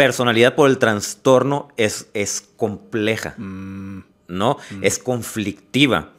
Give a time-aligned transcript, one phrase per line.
[0.00, 3.34] personalidad por el trastorno es, es compleja.
[3.36, 4.56] ¿no?
[4.80, 6.14] Es conflictiva.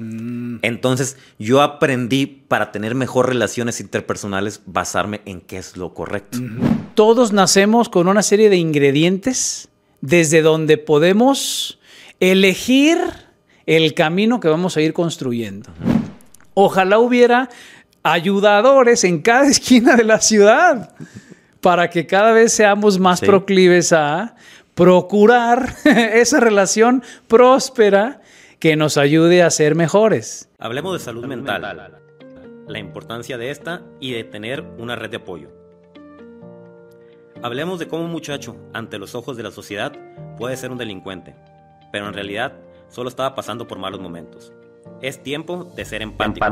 [0.61, 6.37] Entonces, yo aprendí para tener mejor relaciones interpersonales basarme en qué es lo correcto.
[6.93, 9.69] Todos nacemos con una serie de ingredientes
[9.99, 11.79] desde donde podemos
[12.19, 12.99] elegir
[13.65, 15.71] el camino que vamos a ir construyendo.
[16.53, 17.49] Ojalá hubiera
[18.03, 20.93] ayudadores en cada esquina de la ciudad
[21.61, 24.35] para que cada vez seamos más proclives a
[24.73, 28.21] procurar esa relación próspera
[28.59, 30.49] que nos ayude a ser mejores.
[30.59, 31.61] Hablemos de salud mental,
[32.67, 35.49] la importancia de esta y de tener una red de apoyo.
[37.43, 39.93] Hablemos de cómo un muchacho, ante los ojos de la sociedad,
[40.37, 41.35] puede ser un delincuente,
[41.91, 42.53] pero en realidad
[42.89, 44.53] solo estaba pasando por malos momentos.
[45.01, 46.45] Es tiempo de ser empático.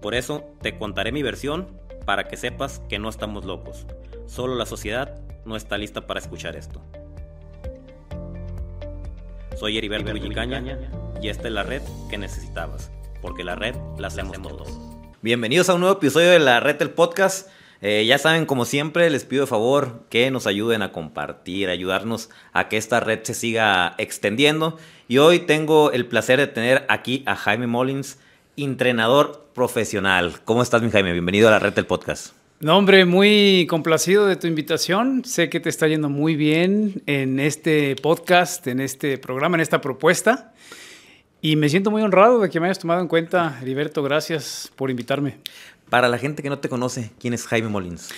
[0.00, 1.77] Por eso te contaré mi versión
[2.08, 3.84] para que sepas que no estamos locos.
[4.26, 6.80] Solo la sociedad no está lista para escuchar esto.
[9.58, 10.62] Soy Heriberto Villicaña
[11.20, 14.70] y esta es la red que necesitabas, porque la red la hacemos todos.
[15.20, 17.50] Bienvenidos a un nuevo episodio de la red del podcast.
[17.82, 22.30] Eh, ya saben, como siempre, les pido de favor que nos ayuden a compartir, ayudarnos
[22.54, 24.78] a que esta red se siga extendiendo.
[25.08, 28.18] Y hoy tengo el placer de tener aquí a Jaime Mullins,
[28.64, 30.40] entrenador profesional.
[30.44, 31.12] ¿Cómo estás, mi Jaime?
[31.12, 32.32] Bienvenido a la red del podcast.
[32.60, 35.24] No, hombre, muy complacido de tu invitación.
[35.24, 39.80] Sé que te está yendo muy bien en este podcast, en este programa, en esta
[39.80, 40.54] propuesta.
[41.40, 44.02] Y me siento muy honrado de que me hayas tomado en cuenta, Heriberto.
[44.02, 45.36] Gracias por invitarme.
[45.88, 48.10] Para la gente que no te conoce, ¿quién es Jaime Molins?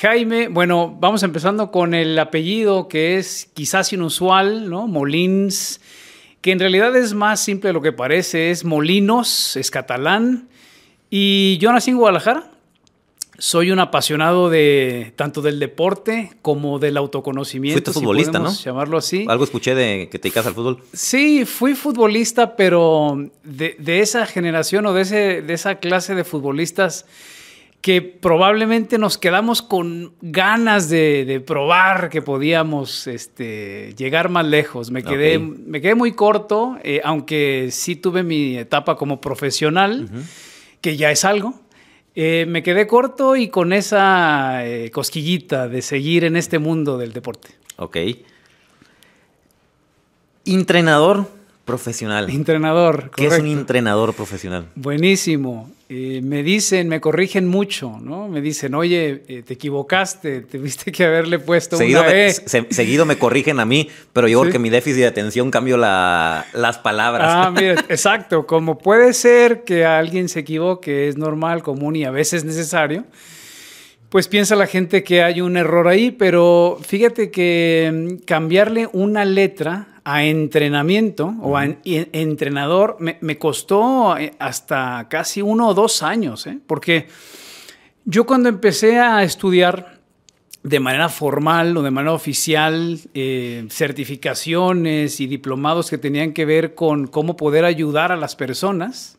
[0.00, 4.86] Jaime, bueno, vamos empezando con el apellido que es quizás inusual, ¿no?
[4.86, 5.80] Molins,
[6.42, 10.48] que en realidad es más simple de lo que parece, es Molinos, es catalán.
[11.08, 12.50] Y yo nací en Guadalajara,
[13.38, 17.80] soy un apasionado de tanto del deporte como del autoconocimiento.
[17.80, 18.52] Fuiste futbolista, ¿no?
[18.52, 19.24] Llamarlo así.
[19.28, 20.78] Algo escuché de que te dedicas al fútbol.
[20.92, 27.06] Sí, fui futbolista, pero de, esa generación o de, ese, de esa clase de futbolistas
[27.82, 34.92] que probablemente nos quedamos con ganas de, probar que podíamos este, llegar más lejos.
[34.92, 40.08] Me quedé, me quedé muy corto, eh, aunque sí tuve mi etapa como profesional,
[40.80, 41.60] que ya es algo.
[42.14, 47.12] Eh, me quedé corto y con esa eh, cosquillita de seguir en este mundo del
[47.12, 47.48] deporte.
[47.78, 47.96] Ok.
[50.44, 51.26] Entrenador
[51.64, 52.30] profesional.
[52.30, 53.10] Entrenador.
[53.16, 54.68] ¿Qué es un entrenador profesional?
[54.76, 55.68] Buenísimo.
[55.94, 58.26] Eh, me dicen, me corrigen mucho, ¿no?
[58.26, 63.18] Me dicen, oye, eh, te equivocaste, tuviste que haberle puesto seguido una me, seguido me
[63.18, 67.28] corrigen a mí, pero yo porque mi déficit de atención cambio las palabras.
[67.30, 68.46] Ah, mira, exacto.
[68.46, 73.04] Como puede ser que alguien se equivoque, es normal, común y a veces necesario
[74.08, 79.26] pues piensa la gente que hay un error ahí, pero fíjate que mm, cambiarle una
[79.26, 86.46] letra a entrenamiento o a entrenador me, costó eh, hasta casi uno o dos años,
[86.46, 86.58] ¿eh?
[86.66, 87.06] porque
[88.04, 90.00] yo cuando empecé a estudiar
[90.62, 96.74] de manera formal o de manera oficial eh, certificaciones y diplomados que tenían que ver
[96.74, 99.18] con cómo poder ayudar a las personas,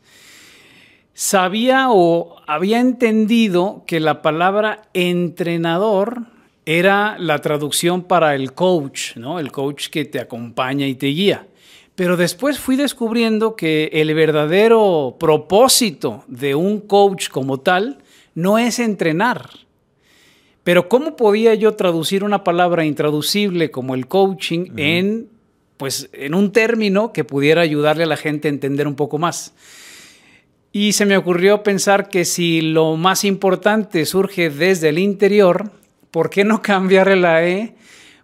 [1.13, 6.32] sabía o había entendido que la palabra entrenador
[6.65, 9.39] era la traducción para el coach, ¿no?
[9.39, 11.47] El coach que te acompaña y te guía.
[11.95, 17.99] Pero después fui descubriendo que el verdadero propósito de un coach como tal
[18.33, 19.49] no es entrenar.
[20.63, 25.29] Pero ¿cómo podía yo traducir una palabra intraducible como el coaching en
[25.77, 29.53] pues en un término que pudiera ayudarle a la gente a entender un poco más?
[30.71, 35.69] Y se me ocurrió pensar que si lo más importante surge desde el interior,
[36.13, 37.73] ¿por qué no cambiar la E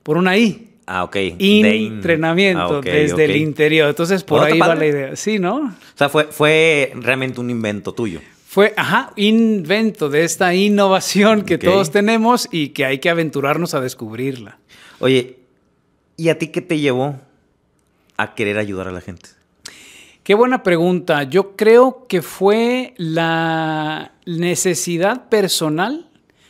[0.03, 0.69] por una I?
[0.85, 1.15] Ah, ok.
[1.39, 3.89] Entrenamiento ah, desde el interior.
[3.89, 5.15] Entonces, por ahí va la idea.
[5.15, 5.57] Sí, ¿no?
[5.57, 8.21] O sea, fue, fue realmente un invento tuyo.
[8.47, 13.81] Fue, ajá, invento de esta innovación que todos tenemos y que hay que aventurarnos a
[13.81, 14.59] descubrirla.
[14.99, 15.37] Oye,
[16.15, 17.19] ¿y a ti qué te llevó
[18.17, 19.29] a querer ayudar a la gente?
[20.23, 21.23] Qué buena pregunta.
[21.23, 26.08] Yo creo que fue la necesidad personal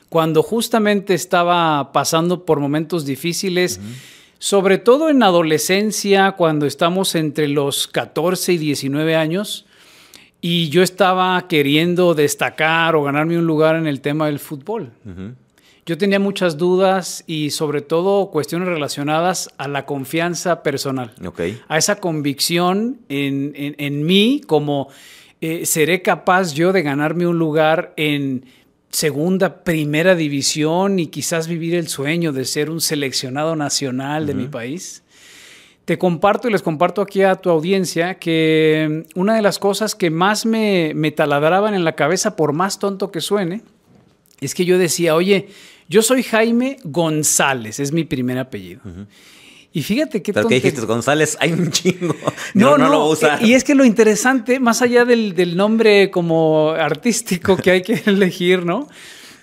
[0.10, 3.80] cuando justamente estaba pasando por momentos difíciles,
[4.40, 9.66] sobre todo en adolescencia, cuando estamos entre los 14 y 19 años,
[10.42, 14.92] y yo estaba queriendo destacar o ganarme un lugar en el tema del fútbol.
[15.86, 21.12] Yo tenía muchas dudas y sobre todo cuestiones relacionadas a la confianza personal,
[21.68, 24.90] a esa convicción en, mí como
[25.42, 28.46] eh, seré capaz yo de ganarme un lugar en
[28.92, 34.48] segunda, primera división y quizás vivir el sueño de ser un seleccionado nacional de mi
[34.48, 35.04] país.
[35.86, 40.10] Te comparto y les comparto aquí a tu audiencia que una de las cosas que
[40.12, 43.64] más me, me taladraban en la cabeza, por más tonto que suene,
[44.40, 45.50] es que yo decía, oye,
[45.88, 48.82] yo soy Jaime González, es mi primer apellido.
[49.72, 52.16] Y fíjate qué Pero que dijiste, González, hay un chingo.
[52.56, 53.46] No, no, lo voy a usar.
[53.46, 58.66] Y es que lo interesante, más allá del, nombre como artístico que hay que elegir,
[58.66, 58.88] ¿no?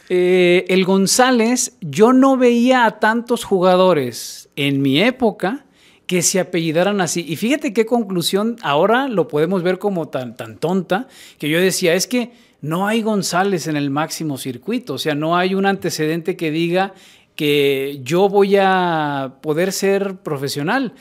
[0.08, 5.64] Eh, el González, yo no veía a tantos jugadores en mi época
[6.06, 7.24] que se apellidaran así.
[7.28, 11.08] Y fíjate qué conclusión, ahora lo podemos ver como tan, tan tonta,
[11.38, 15.36] que yo decía, es que no hay González en el máximo circuito, o sea, no
[15.36, 16.94] hay un antecedente que diga
[17.36, 20.94] que yo voy a poder ser profesional.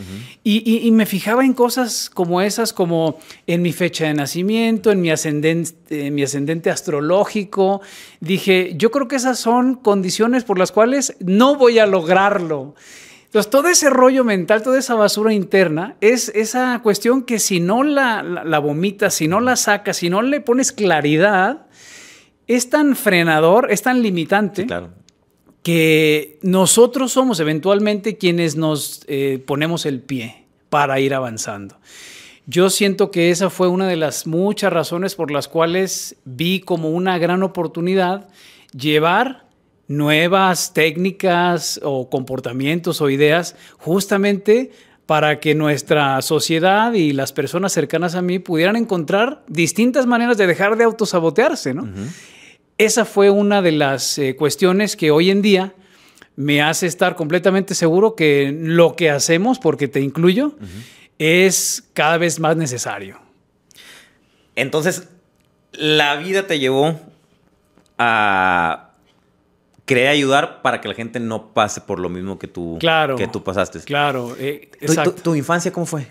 [0.43, 3.17] y, me fijaba en cosas como esas, como
[3.47, 7.81] en mi fecha de nacimiento, en mi ascendente, en mi ascendente astrológico.
[8.19, 12.75] Dije, yo creo que esas son condiciones por las cuales no voy a lograrlo.
[13.25, 17.83] Entonces, todo ese rollo mental, toda esa basura interna, es esa cuestión que si no
[17.83, 21.65] la, la, vomitas, si no la sacas, si no le pones claridad,
[22.47, 24.65] es tan frenador, es tan limitante.
[24.65, 25.04] claro
[25.65, 31.77] que nosotros somos eventualmente quienes nos eh, ponemos el pie para ir avanzando.
[32.45, 36.91] Yo siento que esa fue una de las muchas razones por las cuales vi como
[36.91, 38.29] una gran oportunidad
[38.77, 39.47] llevar
[39.87, 44.69] nuevas técnicas o comportamientos o ideas justamente
[45.07, 50.45] para que nuestra sociedad y las personas cercanas a mí pudieran encontrar distintas maneras de
[50.45, 51.89] dejar de autosabotearse, ¿no?
[52.77, 55.73] Esa fue una de las eh, cuestiones que hoy en día
[56.35, 60.55] me hace estar completamente seguro que lo que hacemos, porque te incluyo,
[61.17, 63.19] es cada vez más necesario.
[64.55, 65.07] Entonces,
[65.71, 66.99] la vida te llevó
[67.97, 68.91] a
[69.85, 72.77] querer ayudar para que la gente no pase por lo mismo que tú,
[73.17, 73.79] que tú pasaste.
[73.81, 74.71] Claro, eh,
[75.23, 76.07] ¿Tu, infancia cómo fue?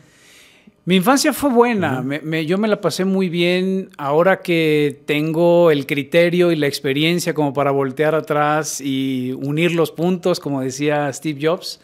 [0.87, 2.05] Mi infancia fue buena,
[2.47, 7.55] yo me la pasé muy bien ahora que tengo el criterio y la experiencia como
[7.55, 11.81] para voltear atrás y unir los puntos, como decía Steve Jobs.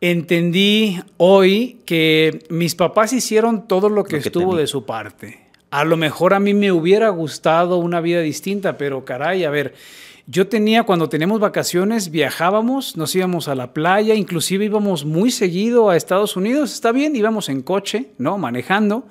[0.00, 5.40] Entendí hoy que mis papás hicieron todo lo que, estuvo de su parte.
[5.70, 9.74] A lo mejor a mí me hubiera gustado una vida distinta, pero caray, a ver,
[10.26, 15.90] yo tenía, cuando teníamos vacaciones, viajábamos, nos íbamos a la playa, inclusive íbamos muy seguido
[15.90, 18.38] a Estados Unidos, está bien, íbamos en coche, ¿no?
[18.38, 19.06] Manejando,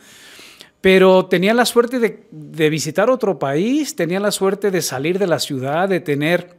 [0.81, 5.39] pero tenía la suerte de, visitar otro país, tenía la suerte de salir de la
[5.39, 6.57] ciudad, de tener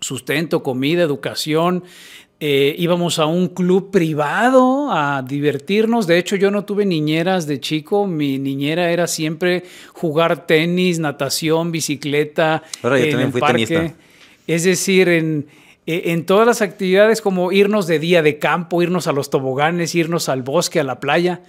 [0.00, 1.82] sustento, comida, educación,
[2.40, 6.06] eh, íbamos a un club privado a divertirnos.
[6.06, 8.06] De hecho, yo no tuve niñeras de chico.
[8.06, 12.62] Mi niñera era siempre jugar tenis, natación, bicicleta.
[12.82, 13.94] Ahora yo también fui Tenista.
[14.46, 15.46] Es decir, en,
[15.86, 19.94] e, en todas las actividades como irnos de día de campo, irnos a los toboganes,
[19.94, 21.42] irnos al bosque, a la playa.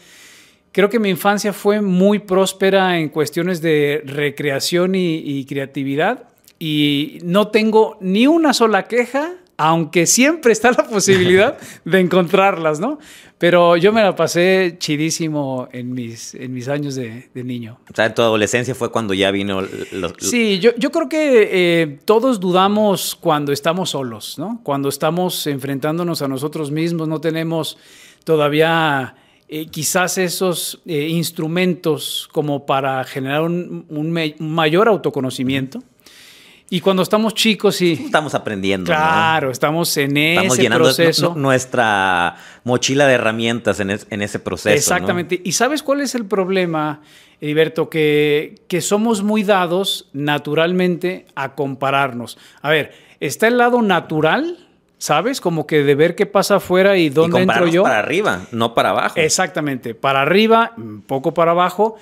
[0.71, 6.25] Creo que mi infancia fue muy próspera en cuestiones de recreación y creatividad
[6.59, 12.99] y no tengo ni una sola queja aunque siempre está la posibilidad de encontrarlas, ¿no?
[13.37, 17.79] Pero yo me la pasé chidísimo en mis, en mis años de, niño.
[17.91, 19.61] O sea, en tu adolescencia fue cuando ya vino...
[19.91, 24.61] Los, Sí, yo, yo, creo que eh, todos dudamos cuando estamos solos, ¿no?
[24.63, 27.77] Cuando estamos enfrentándonos a nosotros mismos, no tenemos
[28.23, 29.15] todavía...
[29.47, 35.83] Eh, quizás esos eh, instrumentos como para generar un, un mayor autoconocimiento.
[36.69, 37.93] Y cuando estamos chicos y...
[37.93, 38.85] Estamos aprendiendo.
[38.87, 41.33] Claro, estamos en estamos ese proceso.
[41.35, 44.75] nuestra mochila de herramientas en, ese proceso.
[44.75, 45.39] Exactamente.
[45.43, 47.01] ¿Y sabes cuál es el problema,
[47.39, 47.87] Heriberto?
[47.89, 52.37] Que, que somos muy dados naturalmente a compararnos.
[52.63, 54.57] A ver, está el lado natural,
[54.97, 55.41] ¿sabes?
[55.41, 57.83] Como que de ver qué pasa afuera y dónde entro yo.
[57.83, 59.19] Para arriba, no para abajo.
[59.19, 61.95] Exactamente, para arriba, un poco para abajo.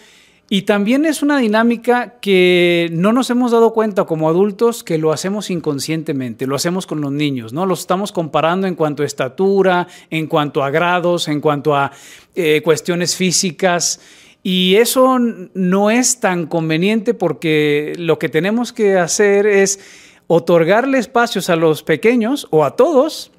[0.49, 5.11] Y también es una dinámica que no nos hemos dado cuenta como adultos que lo
[5.13, 7.65] hacemos inconscientemente, lo hacemos con los niños, ¿no?
[7.65, 11.91] Los estamos comparando en cuanto a estatura, en cuanto a grados, en cuanto a
[12.35, 14.01] eh, cuestiones físicas.
[14.43, 19.79] Y eso no es tan conveniente porque lo que tenemos que hacer es
[20.27, 23.31] otorgarle espacios a los pequeños o a todos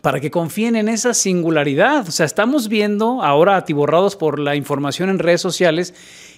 [0.00, 2.06] para que confíen en esa singularidad.
[2.06, 5.94] O sea, estamos viendo ahora atiborrados por la información en redes sociales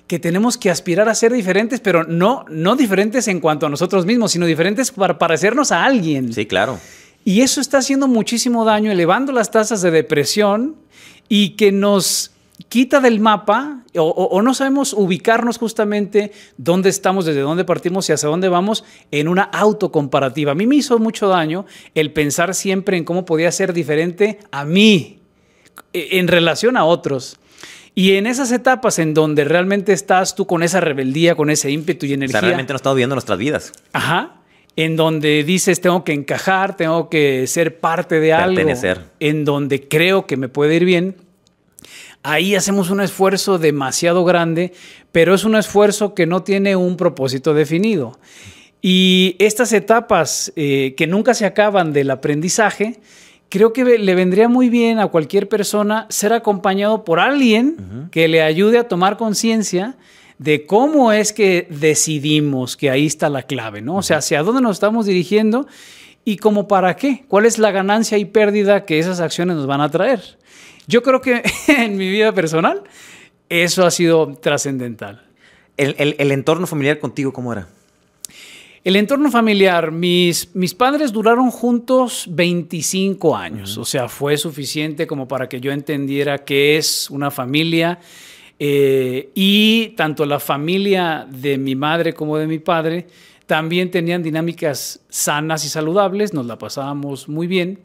[0.08, 4.06] que tenemos que aspirar a ser diferentes, pero no, no diferentes en cuanto a nosotros
[4.06, 6.32] mismos, sino diferentes para parecernos a alguien.
[6.32, 6.80] Sí, claro.
[7.24, 10.76] Y eso está haciendo muchísimo daño, elevando las tasas de depresión
[11.28, 12.32] y que nos
[12.70, 18.28] quita del mapa o, no sabemos ubicarnos justamente dónde estamos, desde dónde partimos y hacia
[18.28, 20.52] dónde vamos en una autocomparativa.
[20.52, 24.64] A mí me hizo mucho daño el pensar siempre en cómo podía ser diferente a
[24.64, 25.20] mí
[25.92, 27.38] e, en relación a otros.
[27.98, 32.06] Y en esas etapas en donde realmente estás tú con esa rebeldía, con ese ímpetu
[32.06, 32.38] y energía.
[32.38, 33.72] O sea, realmente no estamos viviendo nuestras vidas.
[33.92, 34.36] Ajá.
[34.76, 38.54] En donde dices, tengo que encajar, tengo que ser parte de algo.
[38.54, 39.00] Pertenecer.
[39.18, 41.16] En donde creo que me puede ir bien
[42.22, 44.72] ahí hacemos un esfuerzo demasiado grande,
[45.12, 48.18] pero es un esfuerzo que no tiene un propósito definido.
[48.80, 53.00] Y estas etapas eh, que nunca se acaban del aprendizaje,
[53.48, 58.42] creo que le vendría muy bien a cualquier persona ser acompañado por alguien que le
[58.42, 59.96] ayude a tomar conciencia
[60.38, 63.96] de cómo es que decidimos que ahí está la clave, ¿no?
[63.96, 65.66] O sea, hacia dónde nos estamos dirigiendo
[66.24, 69.80] y cómo para qué, cuál es la ganancia y pérdida que esas acciones nos van
[69.80, 70.38] a traer.
[70.86, 72.82] Yo creo que en mi vida personal
[73.48, 75.24] eso ha sido trascendental.
[75.76, 77.68] ¿El, entorno familiar contigo cómo era?
[78.84, 85.26] El entorno familiar, mis, mis padres duraron juntos 25 años, o sea, fue suficiente como
[85.26, 87.98] para que yo entendiera qué es una familia.
[88.60, 93.06] Eh, y tanto la familia de mi madre como de mi padre
[93.46, 97.80] también tenían dinámicas sanas y saludables, nos la pasábamos muy bien.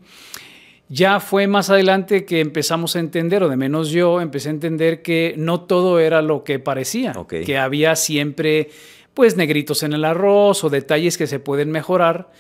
[0.90, 5.02] Ya fue más adelante que empezamos a entender, o de menos yo, empecé a entender
[5.02, 8.70] que no todo era lo que parecía, que había siempre
[9.14, 12.32] pues negritos en el arroz o detalles que se pueden mejorar.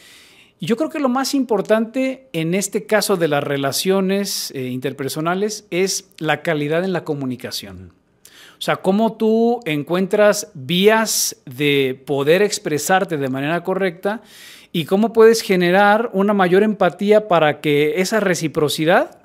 [0.59, 5.67] Y yo creo que lo más importante en este caso de las relaciones eh, interpersonales
[5.71, 7.93] es la calidad en la comunicación.
[8.57, 14.21] O sea, cómo tú encuentras vías de poder expresarte de manera correcta
[14.71, 19.19] y cómo puedes generar una mayor empatía para que esa reciprocidad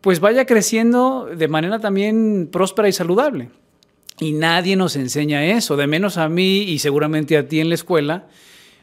[0.00, 3.48] pues vaya creciendo de manera también próspera y saludable.
[4.20, 7.74] Y nadie nos enseña eso, de menos a mí y seguramente a ti en la
[7.74, 8.26] escuela,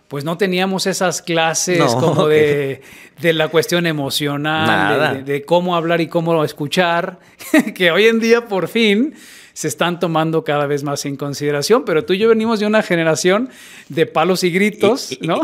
[0.07, 2.81] pues no teníamos esas clases como de,
[3.21, 7.19] la cuestión emocional, de, cómo hablar y cómo escuchar,
[7.75, 9.13] que hoy en día por fin
[9.53, 12.81] se están tomando cada vez más en consideración, pero tú y yo venimos de una
[12.81, 13.49] generación
[13.87, 15.41] de palos y gritos, ¿no?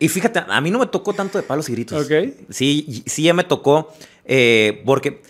[0.00, 2.08] Y, fíjate, a mí no me tocó tanto de palos y gritos.
[2.50, 3.92] Sí, sí ya me tocó,
[4.24, 5.22] eh, porque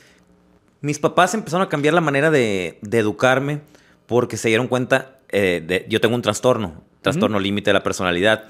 [0.81, 3.61] mis papás empezaron a cambiar la manera de, educarme
[4.09, 8.45] porque se dieron cuenta, eh, de, yo tengo un trastorno, trastorno límite de la personalidad.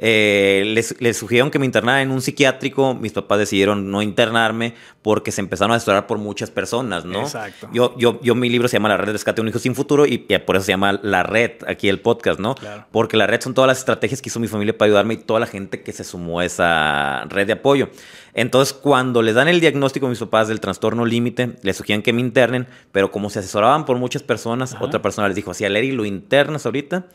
[0.00, 2.94] Eh, les, les, sugirieron que me internara en un psiquiátrico.
[2.94, 7.22] Mis papás decidieron no internarme porque se empezaron a asesorar por muchas personas, ¿no?
[7.22, 7.68] Exacto.
[7.72, 9.74] Yo, yo, yo mi libro se llama La Red de Rescate de un Hijo Sin
[9.74, 12.54] Futuro y, por eso se llama La Red, aquí el podcast, ¿no?
[12.92, 15.40] Porque la red son todas las estrategias que hizo mi familia para ayudarme y toda
[15.40, 17.90] la gente que se sumó a esa red de apoyo.
[18.34, 22.12] Entonces, cuando les dan el diagnóstico a mis papás del trastorno límite, les sugieren que
[22.12, 25.68] me internen, pero como se asesoraban por muchas personas, otra persona les dijo, si a
[25.68, 27.06] Larry lo internas ahorita,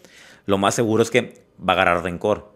[0.46, 2.54] lo más seguro es que va a agarrar rencor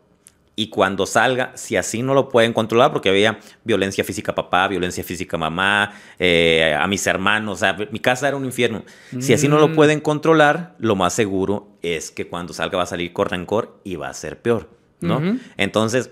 [0.59, 5.03] y cuando salga, si así no lo pueden controlar, porque había violencia física papá, violencia
[5.03, 8.83] física mamá, eh, a mis hermanos, o sea, mi casa era un infierno.
[9.19, 9.75] Si así no lo mm.
[9.75, 13.97] pueden controlar, lo más seguro es que cuando salga va a salir con rencor y
[13.97, 14.67] va a ser peor,
[14.99, 15.21] ¿no?
[15.57, 16.09] Entonces,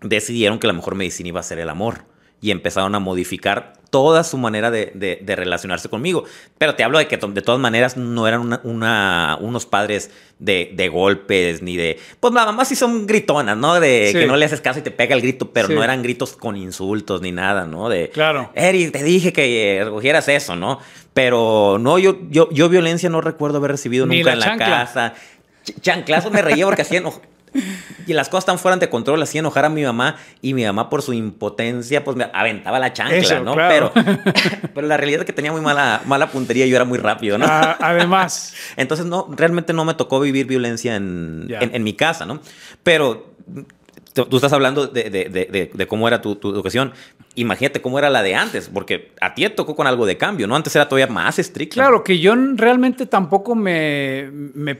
[0.00, 2.04] decidieron que la mejor medicina iba a ser el amor
[2.44, 6.24] y empezaron a modificar toda su manera de, relacionarse conmigo.
[6.58, 11.62] Pero te hablo de que de todas maneras no eran una, unos padres de, golpes
[11.62, 11.98] ni de...
[12.20, 13.80] Pues la mamá sí son gritonas, ¿no?
[13.80, 16.36] De que no le haces caso y te pega el grito, pero no eran gritos
[16.36, 17.88] con insultos ni nada, ¿no?
[17.88, 18.10] De...
[18.10, 18.50] Claro.
[18.54, 20.80] Eric, te dije que recogieras eso, ¿no?
[21.14, 25.14] Pero no, yo, yo, yo violencia no recuerdo haber recibido nunca en la casa.
[25.80, 27.06] Chanclazo me reía porque hacían
[28.06, 30.90] y las cosas tan fuera de control, hacía enojar a mi mamá y mi mamá
[30.90, 33.54] por su impotencia pues me aventaba la chancla, ¿no?
[33.54, 33.92] Pero,
[34.74, 37.38] pero la realidad es que tenía muy mala, mala puntería y yo era muy rápido,
[37.38, 37.46] ¿no?
[37.48, 38.54] Ah, además.
[38.76, 42.40] Entonces no, realmente no me tocó vivir violencia en, en, en mi casa, ¿no?
[42.82, 43.34] Pero
[44.14, 46.92] tú estás hablando de, cómo era tu, educación.
[47.34, 50.46] Imagínate cómo era la de antes, porque a ti te tocó con algo de cambio,
[50.46, 50.54] ¿no?
[50.54, 51.74] Antes era todavía más estricto.
[51.74, 54.30] Claro, que yo realmente tampoco me,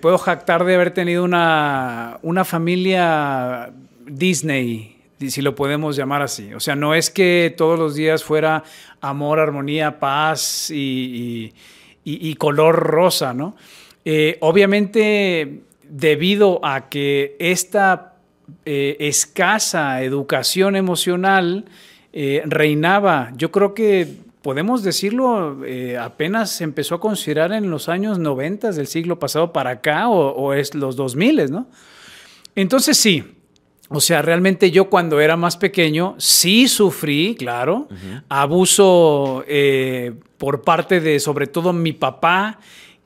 [0.01, 3.73] puedo jactar de haber tenido una, una familia
[4.07, 6.55] Disney, si lo podemos llamar así.
[6.55, 8.63] O sea, no es que todos los días fuera
[9.01, 11.53] amor, armonía, paz y,
[12.39, 13.57] color rosa, ¿no?
[14.05, 18.14] Eh, obviamente, debido a que esta
[18.65, 21.65] eh, escasa educación emocional
[22.13, 23.33] eh, reinaba.
[23.37, 28.73] Yo creo que podemos decirlo, eh, apenas se empezó a considerar en los años 90
[28.73, 31.67] del siglo pasado para acá o, es los 2000, ¿no?
[32.55, 33.25] Entonces sí,
[33.89, 37.89] O sea, realmente yo cuando era más pequeño sí sufrí, claro,
[38.29, 42.59] abuso eh, por parte de sobre todo mi papá,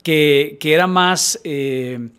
[0.03, 2.09] que, era más, eh,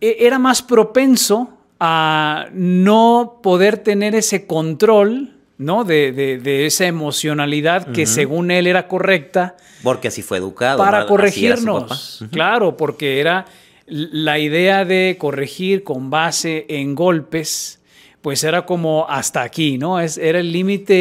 [0.00, 5.84] e-, era más propenso a no poder tener ese control, ¿no?
[5.84, 9.56] De, esa emocionalidad que según él era correcta.
[9.82, 10.78] Porque así fue educado.
[10.78, 12.24] Para corregirnos.
[12.30, 13.46] Claro, porque era
[13.86, 17.80] la idea de corregir con base en golpes,
[18.20, 20.00] pues era como hasta aquí, ¿no?
[20.00, 20.94] Es, era el límite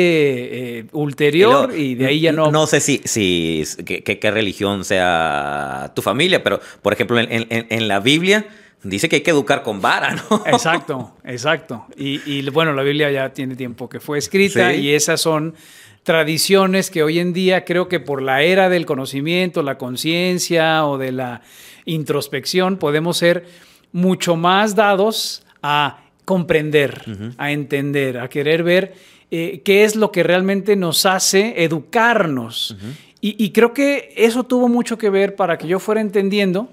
[0.80, 2.52] eh, ulterior y, de ahí ya no...
[2.52, 8.46] No sé si, si qué religión sea tu familia, pero por ejemplo en, la Biblia
[8.84, 10.44] dice que hay que educar con vara, ¿no?
[10.46, 11.86] Exacto, exacto.
[11.98, 15.56] Y, bueno, la Biblia ya tiene tiempo que fue escrita y esas son
[16.04, 20.98] tradiciones que hoy en día creo que por la era del conocimiento, la conciencia o
[20.98, 21.42] de la
[21.86, 23.46] introspección podemos ser
[23.92, 27.04] mucho más dados a comprender,
[27.38, 28.94] a entender, a querer ver
[29.32, 32.78] eh, qué es lo que realmente nos hace educarnos.
[33.20, 36.70] y, creo que eso tuvo mucho que ver para que yo fuera entendiendo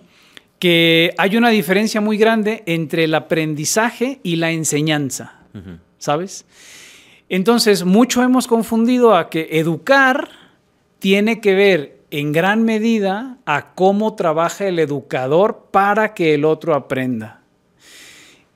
[0.64, 5.34] que hay una diferencia muy grande entre el aprendizaje y la enseñanza,
[5.98, 6.46] ¿sabes?
[7.28, 10.30] Entonces, mucho hemos confundido a que educar
[11.00, 16.74] tiene que ver en gran medida a cómo trabaja el educador para que el otro
[16.74, 17.42] aprenda.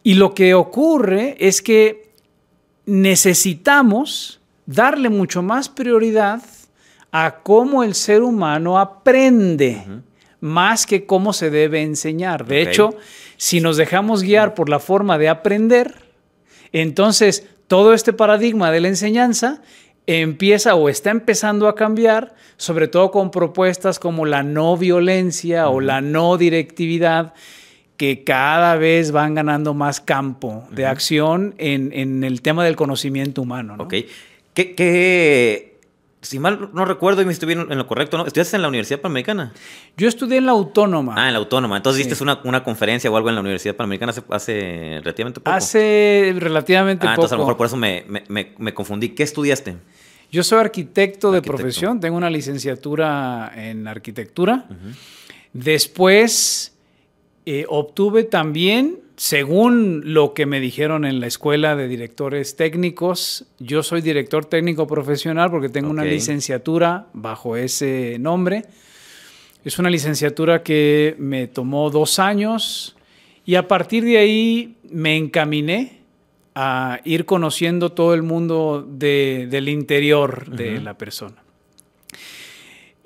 [0.03, 2.15] Y lo que ocurre es que
[2.87, 6.41] necesitamos darle mucho más prioridad
[7.13, 9.85] a cómo el ser humano aprende,
[10.41, 12.47] más que cómo se debe enseñar.
[12.47, 12.97] De hecho,
[13.37, 15.95] si nos dejamos guiar por la forma de aprender,
[16.73, 19.63] entonces todo este paradigma de la enseñanza
[20.07, 25.81] empieza o está empezando a cambiar, sobre todo con propuestas como la no violencia o
[25.81, 27.35] la no directividad,
[27.99, 33.75] que cada vez van ganando más campo de acción en, el tema del conocimiento humano.
[33.79, 33.95] Ok.
[34.55, 35.68] ¿Qué,
[36.21, 38.27] si mal no recuerdo y me estuve en lo correcto, ¿no?
[38.27, 39.53] ¿Estudiaste en la Universidad Panamericana?
[39.97, 41.15] Yo estudié en la Autónoma.
[41.17, 41.77] Ah, en la Autónoma.
[41.77, 45.57] Entonces diste una, conferencia o algo en la Universidad Panamericana hace, relativamente poco.
[45.57, 47.11] Hace relativamente poco.
[47.11, 49.11] Ah, entonces a lo mejor por eso me, confundí.
[49.11, 49.77] ¿Qué estudiaste?
[50.31, 54.67] Yo soy arquitecto, de profesión, tengo una licenciatura en arquitectura.
[55.53, 56.77] Después
[57.47, 63.83] eh, obtuve también, según lo que me dijeron en la escuela de directores técnicos, yo
[63.83, 68.67] soy director técnico profesional porque tengo una licenciatura bajo ese nombre.
[69.65, 72.97] Es una licenciatura que me tomó dos años
[73.45, 75.99] y a partir de ahí me encaminé
[76.55, 81.43] a ir conociendo todo el mundo del interior de la persona.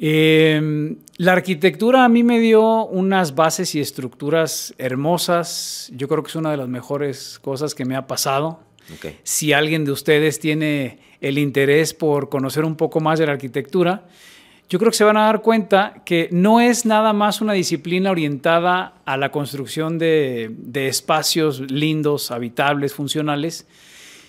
[0.05, 5.93] Em, la arquitectura a mí me dio unas bases y estructuras hermosas.
[5.95, 8.59] Yo creo que es una de las mejores cosas que me ha pasado.
[9.23, 14.03] Si alguien de ustedes tiene el interés por conocer un poco más de la arquitectura,
[14.69, 18.11] yo creo que se van a dar cuenta que no es nada más una disciplina
[18.11, 23.69] orientada a la construcción de, espacios lindos, habitables, funcionales,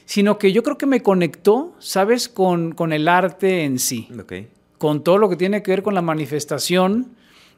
[0.05, 4.07] sino que yo creo que me conectó, ¿sabes?, con, con el arte en sí
[4.83, 7.15] con todo lo que tiene que ver con la manifestación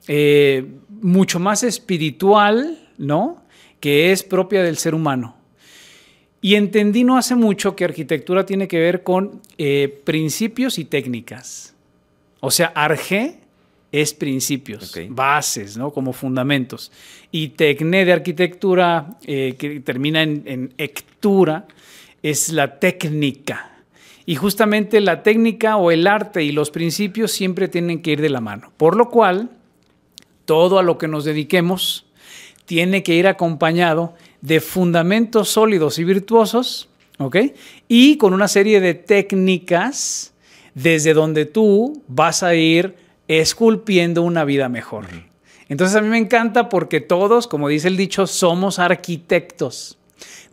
[0.07, 0.63] eh,
[1.01, 3.41] mucho más espiritual, ¿no?
[3.79, 5.35] Que es propia del ser humano.
[6.39, 11.73] Y entendí no hace mucho que arquitectura tiene que ver con eh, principios y técnicas.
[12.41, 13.39] O sea, arge
[13.91, 15.89] es principios, bases, ¿no?
[15.89, 16.91] Como fundamentos.
[17.31, 21.65] Y tecné de arquitectura, eh, que termina en, en ectura,
[22.21, 23.74] es la técnica.
[24.25, 28.29] Y justamente la técnica o el arte y los principios siempre tienen que ir de
[28.29, 28.71] la mano.
[28.77, 29.51] Por lo cual,
[30.45, 32.05] todo a lo que nos dediquemos
[32.65, 37.37] tiene que ir acompañado de fundamentos sólidos y virtuosos, ¿ok?
[37.87, 40.33] Y con una serie de técnicas
[40.73, 42.95] desde donde tú vas a ir
[43.27, 45.05] esculpiendo una vida mejor.
[45.67, 49.97] Entonces a mí me encanta porque todos, como dice el dicho, somos arquitectos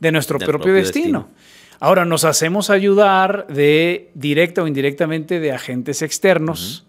[0.01, 1.29] de nuestro propio, destino.
[1.85, 6.87] Ahora, nos hacemos ayudar de directa o indirectamente de agentes externos,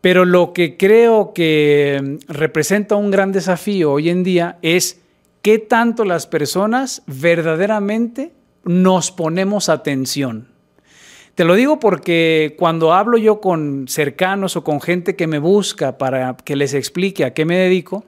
[0.00, 5.02] pero lo que creo que mm, representa un gran desafío hoy en día es
[5.42, 8.32] qué tanto las personas verdaderamente
[8.64, 10.48] nos ponemos atención.
[11.34, 15.98] Te lo digo porque cuando hablo yo con cercanos o con gente que me busca
[15.98, 18.06] para que les explique a qué me dedico,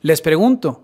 [0.00, 0.82] les pregunto,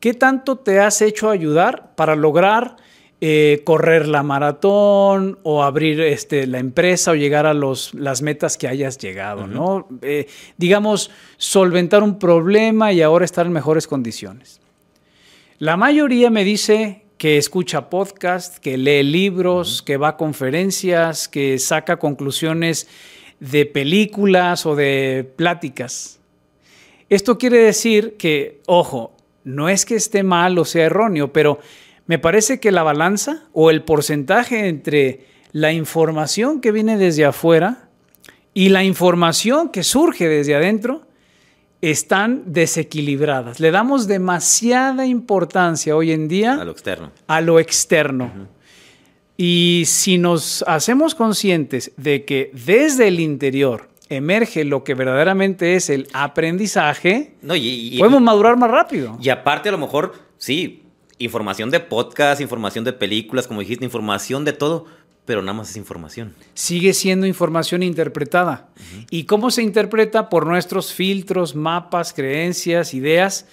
[0.00, 2.83] ¿qué tanto te has hecho ayudar para lograr
[3.20, 8.58] eh, correr la maratón o abrir este, la empresa o llegar a los, las metas
[8.58, 9.88] que hayas llegado, ¿no?
[10.02, 10.26] Eh,
[10.58, 14.60] digamos, solventar un problema y ahora estar en mejores condiciones.
[15.58, 21.58] La mayoría me dice que escucha podcast, que lee libros, que va a conferencias, que
[21.58, 22.88] saca conclusiones
[23.40, 26.18] de películas o de pláticas.
[27.08, 29.12] Esto quiere decir que, ojo,
[29.44, 31.58] no es que esté mal o sea erróneo, pero
[32.06, 37.88] me parece que la balanza o el porcentaje entre la información que viene desde afuera
[38.52, 41.06] y la información que surge desde adentro
[41.80, 43.60] están desequilibradas.
[43.60, 47.12] Le damos demasiada importancia hoy en día a lo externo.
[47.26, 48.48] A lo externo.
[49.36, 55.90] Y si nos hacemos conscientes de que desde el interior emerge lo que verdaderamente es
[55.90, 59.18] el aprendizaje, podemos madurar más rápido.
[59.20, 60.83] Y aparte a lo mejor, sí,
[61.24, 64.86] información de podcast, información de películas, como dijiste, información de todo,
[65.24, 66.34] pero nada más es información.
[66.54, 68.68] Sigue siendo información interpretada.
[69.10, 70.28] ¿Y cómo se interpreta?
[70.28, 73.46] Por nuestros filtros, mapas, creencias, ideas,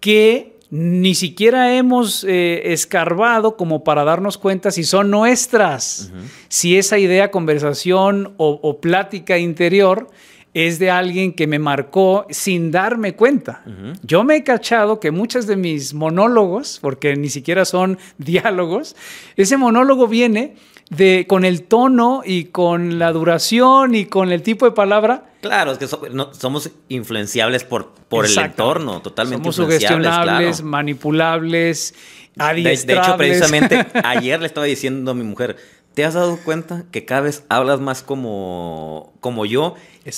[0.00, 6.10] que ni siquiera hemos eh, escarbado como para darnos cuenta si son nuestras,
[6.48, 10.08] si esa idea, conversación o, plática interior
[10.54, 13.62] es de alguien que me marcó sin darme cuenta.
[14.02, 18.96] Yo me he cachado que muchos de mis monólogos, porque ni siquiera son diálogos,
[19.36, 20.56] ese monólogo viene
[20.90, 25.24] de, con el tono y con la duración y con el tipo de palabra.
[25.40, 31.94] Claro, es que somos influenciables por, por el entorno, totalmente somos sugestionables, manipulables,
[32.38, 32.86] adiestrables.
[32.86, 35.56] De, de, hecho, precisamente ayer le estaba diciendo a mi mujer,
[35.94, 39.74] ¿te has dado cuenta que cada vez hablas más como, como yo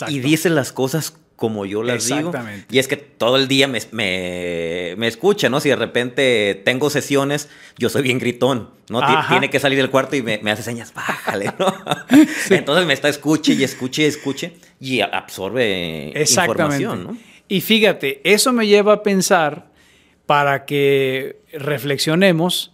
[0.08, 2.32] y dices las cosas como yo las digo.
[2.70, 5.60] Y es que todo el día me, me, escucha, ¿no?
[5.60, 9.00] Si de repente tengo sesiones, yo soy bien gritón, ¿no?
[9.28, 11.74] Tiene que salir del cuarto y me, hace señas, bájale, ¿no?
[12.50, 17.16] Entonces me está escuche y escuche y escuche y absorbe información, ¿no?
[17.48, 19.66] Y fíjate, eso me lleva a pensar
[20.26, 22.73] para que reflexionemos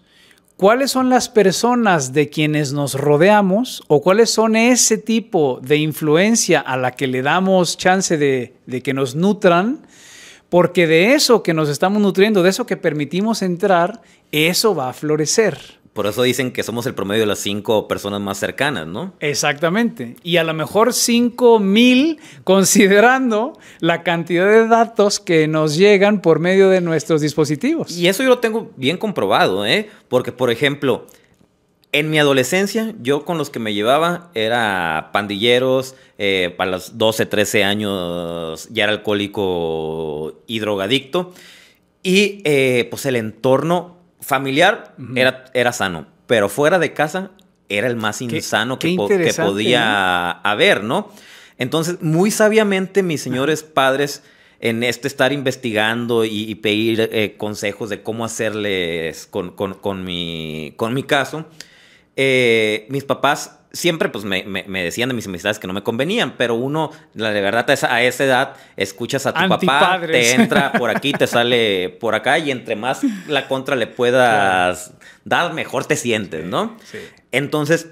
[0.61, 6.61] cuáles son las personas de quienes nos rodeamos o cuáles son ese tipo de influencia
[6.61, 9.81] a la que le damos chance de, que nos nutran,
[10.51, 14.93] porque de eso que nos estamos nutriendo, de eso que permitimos entrar, eso va a
[14.93, 15.80] florecer.
[15.93, 19.13] Por eso dicen que somos el promedio de las cinco personas más cercanas, ¿no?
[19.19, 20.15] Exactamente.
[20.23, 26.39] Y a lo mejor cinco mil considerando la cantidad de datos que nos llegan por
[26.39, 27.97] medio de nuestros dispositivos.
[27.97, 29.91] Y eso yo lo tengo bien comprobado, ¿eh?
[30.09, 31.07] Porque, por ejemplo,
[31.93, 37.27] en mi adolescencia, yo con los que me llevaba era pandilleros, eh, para los 12,
[37.27, 41.33] 13 años ya era alcohólico y drogadicto.
[42.05, 47.31] Y eh, pues el entorno familiar era, era sano, pero fuera de casa
[47.69, 48.97] era el más insano que,
[49.37, 51.11] podía haber, ¿no?
[51.57, 54.23] Entonces, muy sabiamente mis señores padres
[54.61, 61.03] en este estar investigando y, pedir eh, consejos de cómo hacerles con, mi, con mi
[61.03, 61.47] caso,
[62.23, 64.43] eh, mis papás siempre pues me,
[64.83, 68.25] decían de mis amistades que no me convenían, pero uno, la de verdad, a esa
[68.25, 72.77] edad, escuchas a tu papá, te entra por aquí, te sale por acá, y entre
[72.77, 74.93] más la contra le puedas
[75.25, 76.77] dar, mejor te sientes, ¿no?
[77.33, 77.89] Entonces,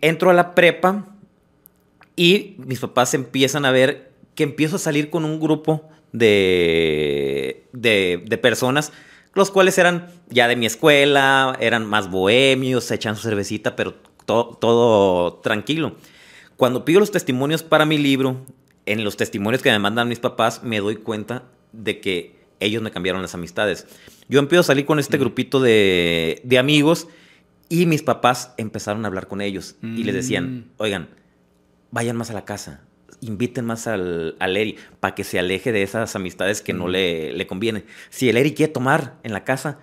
[0.00, 1.06] entro a la prepa
[2.16, 8.24] y mis papás empiezan a ver que empiezo a salir con un grupo de, de,
[8.26, 8.92] de personas
[9.34, 13.94] los cuales eran ya de mi escuela, eran más bohemios, se echan su cervecita, pero
[14.24, 15.96] todo, tranquilo.
[16.56, 18.44] Cuando pido los testimonios para mi libro,
[18.86, 22.90] en los testimonios que me mandan mis papás, me doy cuenta de que ellos me
[22.90, 23.86] cambiaron las amistades.
[24.28, 25.20] Yo empiezo a salir con este mm.
[25.20, 27.08] grupito de, amigos
[27.68, 30.64] y mis papás empezaron a hablar con ellos y les decían, mm.
[30.78, 31.08] oigan,
[31.90, 32.82] vayan más a la casa,
[33.20, 37.32] inviten más al, al Eri para que se aleje de esas amistades que no le,
[37.32, 37.84] le convienen.
[38.08, 39.78] Si el Eri quiere tomar en la casa,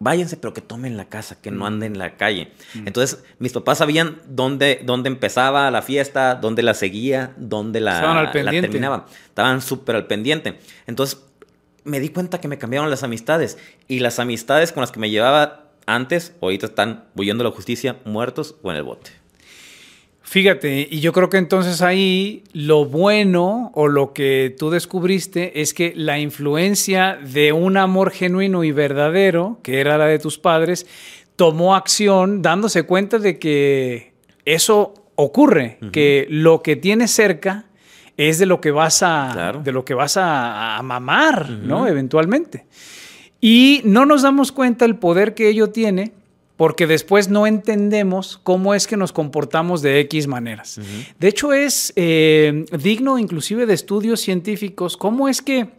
[0.00, 2.50] váyanse, pero que tomen la casa, que no anden en la calle.
[2.86, 9.06] Entonces, mis papás sabían dónde, dónde empezaba la fiesta, dónde la seguía, dónde la, terminaba.
[9.26, 10.58] Estaban súper al pendiente.
[10.86, 11.22] Entonces,
[11.84, 13.58] me di cuenta que me cambiaron las amistades.
[13.88, 18.56] Y las amistades con las que me llevaba antes, ahorita están huyendo la justicia, muertos
[18.62, 19.19] o en el bote.
[20.30, 25.74] Fíjate, y yo creo que entonces ahí lo bueno o lo que tú descubriste es
[25.74, 30.86] que la influencia de un amor genuino y verdadero, que era la de tus padres,
[31.34, 34.12] tomó acción dándose cuenta de que
[34.44, 37.64] eso ocurre, que lo que tienes cerca
[38.16, 41.88] es de lo que vas a, de lo que vas a, mamar, ¿no?
[41.88, 42.66] Eventualmente.
[43.40, 46.12] Y no nos damos cuenta el poder que ello tiene
[46.60, 50.78] porque después no entendemos cómo es que nos comportamos de X maneras.
[51.18, 55.70] De hecho, es eh, digno inclusive de estudios científicos cómo es que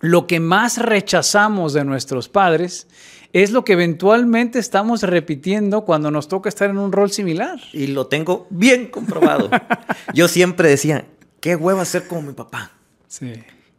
[0.00, 2.88] lo que más rechazamos de nuestros padres
[3.34, 7.60] es lo que eventualmente estamos repitiendo cuando nos toca estar en un rol similar.
[7.74, 9.50] Y lo tengo bien comprobado.
[10.14, 11.04] Yo siempre decía,
[11.40, 12.72] qué hueva ser como mi papá.
[13.06, 13.34] Sí.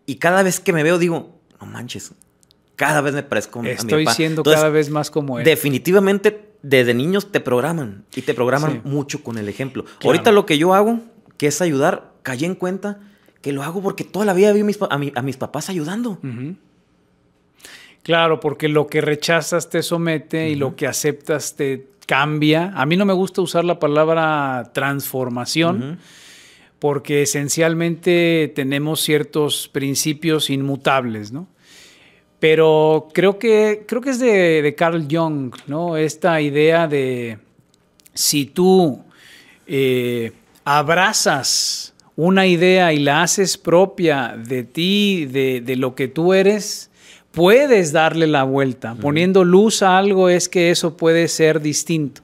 [0.05, 2.11] Y cada vez que me veo digo, no manches,
[2.75, 4.15] cada vez me parezco a mi Estoy papá.
[4.15, 5.45] siendo Entonces, cada vez más como él.
[5.45, 8.81] Definitivamente, desde niños te programan y te programan Sí.
[8.85, 9.83] mucho con el ejemplo.
[9.83, 9.99] Claro.
[10.05, 10.99] Ahorita lo que yo hago,
[11.37, 12.99] que es ayudar, caí en cuenta
[13.41, 15.37] que lo hago porque toda la vida vi a mis, pa- a mi- a mis
[15.37, 16.19] papás ayudando.
[18.03, 22.73] Claro, porque lo que rechazas te somete y lo que aceptas te cambia.
[22.75, 25.99] A mí no me gusta usar la palabra transformación.
[26.79, 31.47] Porque esencialmente tenemos ciertos principios inmutables, ¿no?
[32.43, 35.95] Pero creo que, creo que es de, de Carl Jung, ¿no?
[35.95, 37.37] Esta idea de
[38.13, 39.01] si tú
[39.65, 40.33] eh,
[40.65, 46.89] abrazas una idea y la haces propia de ti, de, de lo que tú eres,
[47.31, 48.93] puedes darle la vuelta.
[48.95, 52.21] Poniendo luz a algo es que eso puede ser distinto.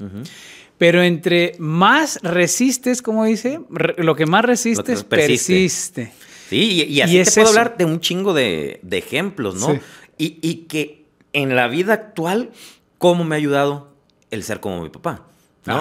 [0.77, 5.53] Pero entre más resistes, como dice, re- lo que más resistes persiste.
[5.53, 6.11] persiste.
[6.49, 7.57] Sí, y, y así Y te es puedo eso.
[7.57, 9.75] hablar de un chingo de, de ejemplos, ¿no?
[9.75, 9.79] Sí.
[10.19, 12.51] Y, y que en la vida actual,
[12.99, 13.93] ¿cómo me ha ayudado
[14.29, 15.25] el ser como mi papá?
[15.65, 15.73] ¿no?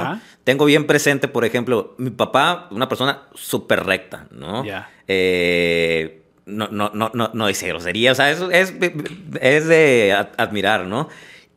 [0.45, 4.65] Tengo bien presente, por ejemplo, mi papá, una persona súper recta, ¿no?
[4.65, 4.91] Ya.
[5.07, 8.73] Eh, no, no, no, no, no dice grosería, o sea, es, es,
[9.41, 11.09] es de ad- admirar, ¿no?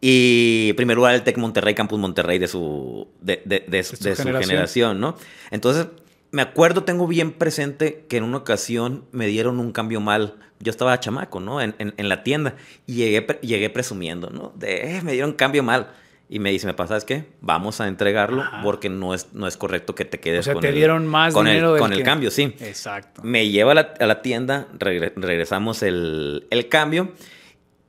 [0.01, 4.03] Y primer lugar el Tec Monterrey, Campus Monterrey de su, de, de- de su- su
[4.03, 4.49] de su generación.
[4.49, 5.15] generación, ¿no?
[5.51, 5.87] Entonces,
[6.31, 10.35] me acuerdo, tengo bien presente que en una ocasión me dieron un cambio mal.
[10.59, 11.59] Yo estaba chamaco, ¿no?
[11.61, 12.55] En, en- en la tienda.
[12.85, 14.53] Y llegué, llegué presumiendo, ¿no?
[14.55, 15.91] De, eh, me dieron cambio mal.
[16.29, 16.89] Y me dice, ¿me pasa?
[16.89, 17.25] ¿Sabes qué?
[17.41, 18.61] Vamos a entregarlo Ajá.
[18.63, 21.05] porque no es, no es correcto que te quedes O sea, con te el- dieron
[21.05, 22.55] más con el- dinero del con el cambio, sí.
[22.61, 23.21] Exacto.
[23.23, 27.11] Me lleva a la, a la tienda, regre- regresamos el, el cambio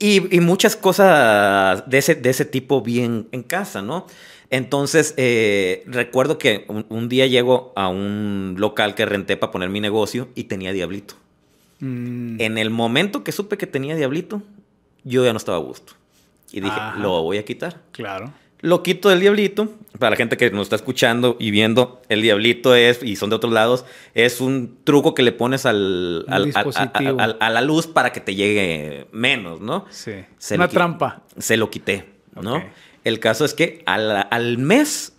[0.01, 4.07] y, y muchas cosas de ese, de ese tipo vi en, en casa, ¿no?
[4.53, 9.71] Entonces, eh, recuerdo que un, un día llego a un local que renté para poner
[9.71, 11.15] mi negocio y tenía Diablito.
[11.81, 14.43] Mm, En el momento que supe que tenía Diablito,
[15.05, 15.95] yo ya no estaba a gusto.
[16.53, 16.99] Y dije, Ajá.
[17.01, 17.81] lo voy a quitar.
[17.91, 18.33] claro.
[18.61, 19.73] Lo quito del diablito.
[19.99, 23.35] Para la gente que nos está escuchando y viendo, el diablito es, y son de
[23.35, 23.85] otros lados,
[24.15, 27.21] es un truco que le pones al, a- dispositivo.
[27.21, 29.85] a- a- a la luz para que te llegue menos, ¿no?
[29.91, 30.13] Sí.
[30.39, 31.25] Se Una trampa.
[31.39, 32.05] Se lo quité,
[32.41, 32.63] ¿no?
[33.05, 35.13] El caso es que al, al mes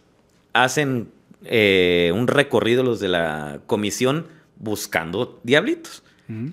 [0.54, 1.10] hacen
[1.46, 6.04] eh, un recorrido los de la comisión buscando diablitos.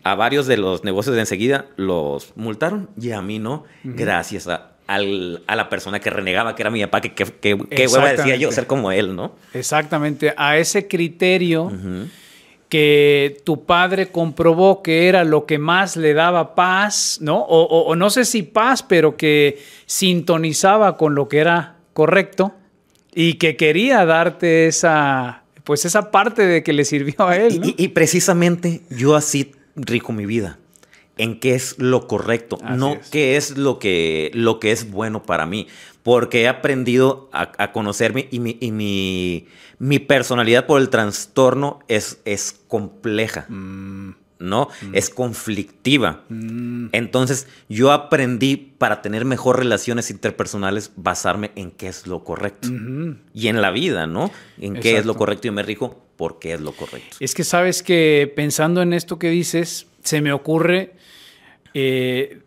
[0.02, 4.72] A varios de los negocios de enseguida los multaron y a mí no, gracias a,
[4.88, 8.36] al- a la persona que renegaba que era mi papá, que que, que hueva decía
[8.36, 9.36] yo ser como él, ¿no?
[9.54, 10.34] Exactamente.
[10.36, 11.70] A ese criterio.
[12.70, 17.37] Que tu padre comprobó que era lo que más le daba paz, ¿no?
[17.40, 22.54] O, o- o no sé si paz, pero que sintonizaba con lo que era correcto
[23.14, 27.66] y que quería darte esa, pues esa parte de que le sirvió a él, ¿no?
[27.66, 30.56] Y, y precisamente yo así rijo mi vida.
[31.18, 33.11] En qué es lo correcto, Así no es.
[33.11, 35.66] qué es lo que, lo que es bueno para mí.
[36.02, 39.46] Porque he aprendido a, a conocerme y, mi, y mi,
[39.78, 44.68] mi personalidad por el trastorno es, es compleja, Mm, ¿no?
[44.94, 46.22] Es conflictiva.
[46.30, 52.68] mm, Entonces yo aprendí para tener mejor relaciones interpersonales basarme en qué es lo correcto.
[53.34, 54.30] Y en la vida, ¿no?
[54.58, 57.18] En qué es lo correcto y me rijo por qué es lo correcto.
[57.20, 60.94] Es que sabes que pensando en esto que dices, se me ocurre
[61.74, 62.40] eh,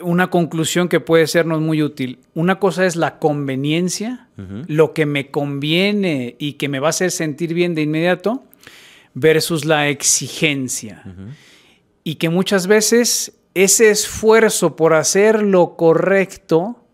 [0.00, 2.18] una conclusión que puede sernos muy útil.
[2.34, 4.28] Una cosa es la conveniencia,
[4.66, 8.44] lo que me conviene y que me va a hacer sentir bien de inmediato,
[9.14, 11.02] versus la exigencia.
[12.04, 16.84] Y que muchas veces ese esfuerzo por hacer lo correcto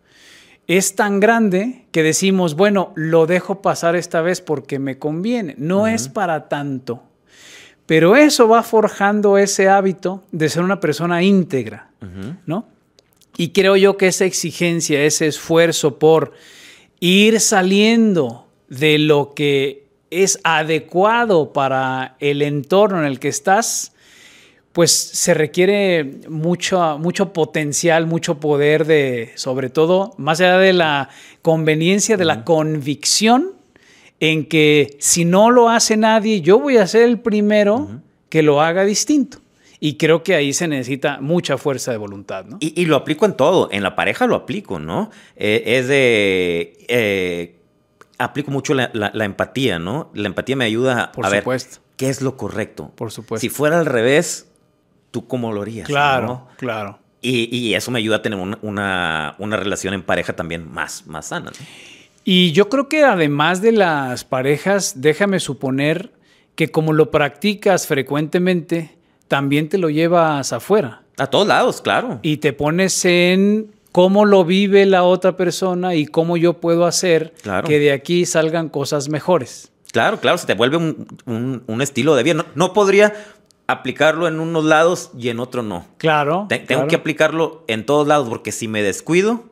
[0.68, 5.54] es tan grande que decimos, bueno, lo dejo pasar esta vez porque me conviene.
[5.58, 7.02] No es para tanto.
[7.86, 11.90] Pero eso va forjando ese hábito de ser una persona íntegra.
[12.46, 12.66] ¿no?
[13.36, 16.32] Y creo yo que esa exigencia, ese esfuerzo por
[17.00, 23.92] ir saliendo de lo que es adecuado para el entorno en el que estás,
[24.72, 31.10] pues se requiere mucho, mucho potencial, mucho poder de, sobre todo, más allá de la
[31.42, 33.52] conveniencia, de la convicción
[34.20, 38.62] en que si no lo hace nadie, yo voy a ser el primero que lo
[38.62, 39.41] haga distinto.
[39.84, 42.56] Y creo que ahí se necesita mucha fuerza de voluntad, ¿no?
[42.60, 43.68] Y, y lo aplico en todo.
[43.72, 45.10] En la pareja lo aplico, ¿no?
[45.34, 46.78] Eh, es de.
[46.86, 47.56] eh,
[48.16, 50.12] aplico mucho la, la- la empatía, ¿no?
[50.14, 51.44] La empatía me ayuda a, Por a ver
[51.96, 52.92] qué es lo correcto.
[52.94, 53.40] Por supuesto.
[53.40, 54.46] Si fuera al revés,
[55.10, 55.88] ¿tú cómo lo harías?
[55.88, 56.48] Claro, no?
[56.58, 57.00] claro.
[57.20, 61.50] Y, eso me ayuda a tener una, relación en pareja también más, más sana.
[62.22, 66.12] Y yo creo que además de las parejas, déjame suponer
[66.54, 71.02] que como lo practicas frecuentemente, también te lo llevas afuera.
[71.18, 72.18] A todos lados, claro.
[72.22, 77.34] Y te pones en cómo lo vive la otra persona y cómo yo puedo hacer
[77.66, 79.70] que de aquí salgan cosas mejores.
[79.92, 82.46] Claro, claro, se te vuelve un, estilo de vida.
[82.54, 83.12] No, podría
[83.66, 85.86] aplicarlo en unos lados y en otro no.
[85.98, 86.48] Claro.
[86.48, 89.44] tengo que aplicarlo en todos lados porque si me descuido,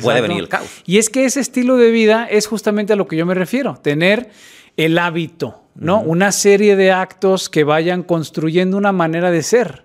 [0.00, 0.68] puede venir el caos.
[0.86, 3.76] Y es que ese estilo de vida es justamente a lo que yo me refiero,
[3.82, 4.30] tener
[4.78, 6.00] el hábito, ¿no?
[6.00, 9.84] Una serie de actos que vayan construyendo una manera de ser.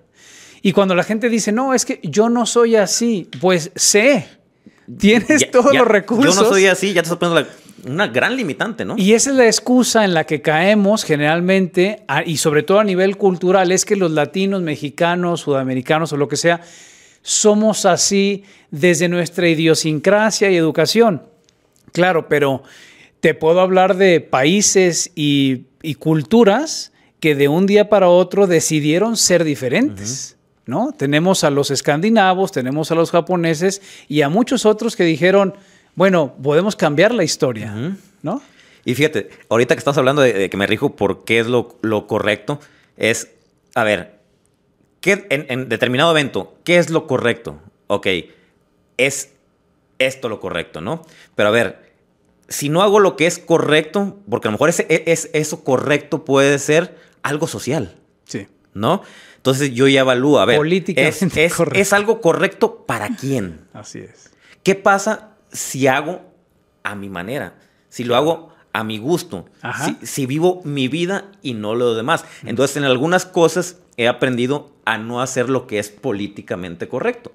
[0.61, 4.27] Y cuando la gente dice, no, es que yo no soy así, pues sé,
[4.97, 6.35] tienes todos los recursos.
[6.35, 7.49] Yo no soy así, ya te estoy poniendo
[7.85, 8.95] una gran limitante, ¿no?
[8.97, 13.17] Y esa es la excusa en la que caemos generalmente, y sobre todo a nivel
[13.17, 16.61] cultural, es que los latinos, mexicanos, sudamericanos o lo que sea,
[17.21, 21.23] somos así desde nuestra idiosincrasia y educación.
[21.93, 22.63] Claro, pero
[23.19, 25.65] te puedo hablar de países y,
[25.99, 30.37] culturas que de un día para otro decidieron ser diferentes.
[30.65, 30.91] ¿no?
[30.91, 35.55] Tenemos a los escandinavos, tenemos a los japoneses y a muchos otros que dijeron,
[35.95, 37.73] bueno, podemos cambiar la historia,
[38.21, 38.41] ¿no?
[38.85, 41.67] Y fíjate, ahorita que estás hablando de, que me rijo por qué es lo,
[42.07, 42.59] correcto,
[42.95, 43.29] es,
[43.75, 44.19] a ver,
[45.01, 47.59] ¿qué, en, determinado evento, ¿qué es lo correcto?
[47.87, 48.07] Ok,
[48.97, 49.33] es
[49.99, 51.05] esto lo correcto, ¿no?
[51.35, 51.86] Pero a ver,
[52.47, 56.25] si no hago lo que es correcto, porque a lo mejor ese, es, eso correcto
[56.25, 57.95] puede ser algo social.
[58.25, 58.47] Sí.
[58.73, 59.01] ¿No?
[59.37, 60.59] Entonces yo ya evalúo, a ver,
[60.95, 63.61] es, es, algo correcto para quién?
[63.73, 64.31] Así es.
[64.63, 66.21] ¿Qué pasa si hago
[66.83, 67.55] a mi manera?
[67.89, 69.45] Si lo hago a mi gusto,
[70.03, 72.25] si, vivo mi vida y no lo demás.
[72.45, 77.31] Entonces en algunas cosas he aprendido a no hacer lo que es políticamente correcto,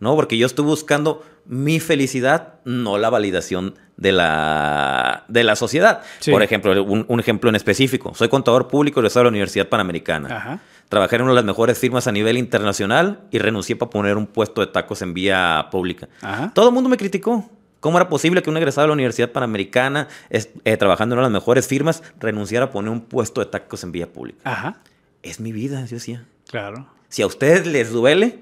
[0.00, 0.14] ¿no?
[0.14, 6.02] Porque yo estoy buscando mi felicidad, no la validación de la, de la sociedad.
[6.30, 8.14] Por ejemplo, un, ejemplo en específico.
[8.14, 10.36] Soy contador público de la Universidad Panamericana.
[10.36, 10.60] Ajá.
[10.90, 14.26] Trabajé en una de las mejores firmas a nivel internacional y renuncié para poner un
[14.26, 16.10] puesto de tacos en vía pública.
[16.52, 17.48] Todo el mundo me criticó.
[17.82, 21.32] ¿Cómo era posible que un egresado de la Universidad Panamericana, eh, trabajando en una de
[21.32, 24.38] las mejores firmas, renunciara a poner un puesto de tacos en vía pública?
[24.44, 24.80] Ajá.
[25.22, 26.24] Es mi vida, yo decía.
[26.48, 26.86] Claro.
[27.08, 28.38] Si a ustedes les duele,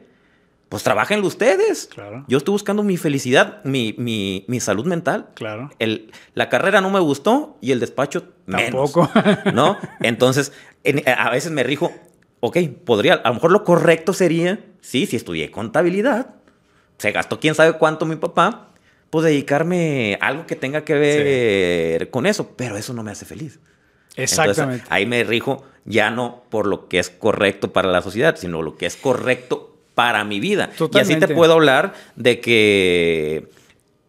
[0.68, 1.88] pues trabajenlo ustedes.
[1.92, 2.24] Claro.
[2.28, 5.30] Yo estoy buscando mi felicidad, mi, mi, salud mental.
[5.34, 5.70] Claro.
[5.78, 9.10] El, la carrera no me gustó y el despacho Tampoco.
[9.54, 9.78] ¿No?
[10.00, 10.52] Entonces,
[11.16, 11.92] a veces me rijo
[12.40, 16.34] ok, podría, a lo mejor lo correcto sería, sí, si estudié contabilidad,
[16.98, 18.69] se gastó quién sabe cuánto mi papá,
[19.10, 23.26] pues dedicarme a algo que tenga que ver con eso, pero eso no me hace
[23.26, 23.58] feliz.
[24.16, 24.84] Exactamente.
[24.88, 28.76] ahí me rijo ya no por lo que es correcto para la sociedad, sino lo
[28.76, 30.70] que es correcto para mi vida.
[30.92, 33.48] Y así te puedo hablar de que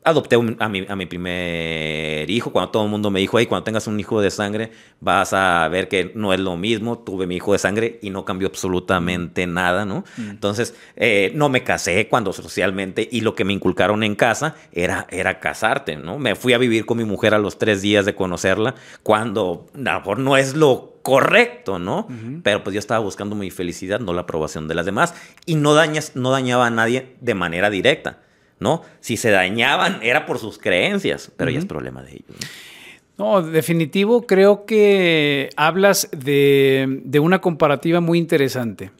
[0.03, 2.51] adopté a, mi, a mi primer hijo.
[2.51, 5.67] Cuando todo el mundo me dijo, hey, cuando tengas un hijo de sangre, vas a
[5.67, 6.99] ver que no es lo mismo.
[6.99, 10.03] Tuve mi hijo de sangre y no cambió absolutamente nada, ¿no?
[10.17, 10.29] Mm.
[10.31, 15.07] Entonces, eh, no me casé cuando socialmente y lo que me inculcaron en casa era,
[15.11, 16.17] era casarte, ¿no?
[16.17, 19.77] Me fui a vivir con mi mujer a los tres días de conocerla, cuando a
[19.77, 22.07] lo mejor no es lo correcto, ¿no?
[22.43, 25.15] Pero pues yo estaba buscando mi felicidad, no la aprobación de las demás.
[25.45, 28.19] Y no, dañas, no dañaba a nadie de manera directa
[28.62, 28.84] ¿no?
[29.02, 32.38] Si se dañaban era por sus creencias, pero ya es problema de ellos.
[33.17, 33.41] ¿no?
[33.41, 38.91] definitivo, creo que hablas de, una comparativa muy interesante.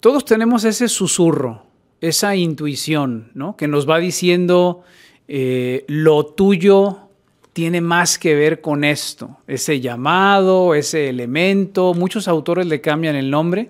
[0.00, 1.64] Todos tenemos ese susurro,
[2.00, 3.56] esa intuición, ¿no?
[3.56, 4.82] Que nos va diciendo
[5.28, 7.08] eh, lo tuyo
[7.52, 11.94] tiene más que ver con esto, ese llamado, ese elemento.
[11.94, 13.68] Muchos autores le cambian el nombre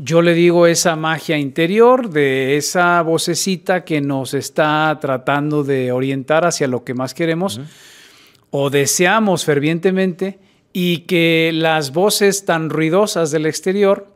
[0.00, 6.46] yo le digo esa magia interior de esa vocecita que nos está tratando de orientar
[6.46, 7.60] hacia lo que más queremos
[8.50, 10.38] o deseamos fervientemente
[10.72, 14.06] y que las voces tan ruidosas del exterior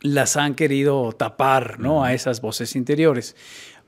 [0.00, 2.02] las han querido tapar, ¿no?
[2.02, 3.36] A esas voces interiores.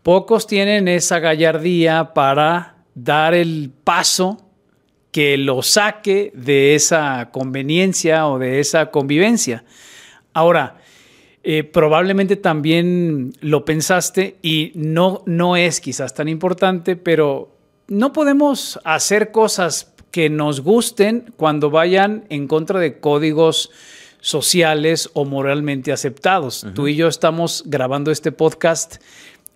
[0.04, 4.38] Pocos tienen esa gallardía para dar el paso
[5.10, 9.64] que lo saque de esa conveniencia o de esa convivencia.
[10.32, 10.76] Ahora,
[11.46, 17.54] eh, probablemente también lo pensaste y no, no es quizás tan importante, pero
[17.86, 23.70] no podemos hacer cosas que nos gusten cuando vayan en contra de códigos
[24.20, 26.66] sociales o moralmente aceptados.
[26.74, 28.96] Tú y yo estamos grabando este podcast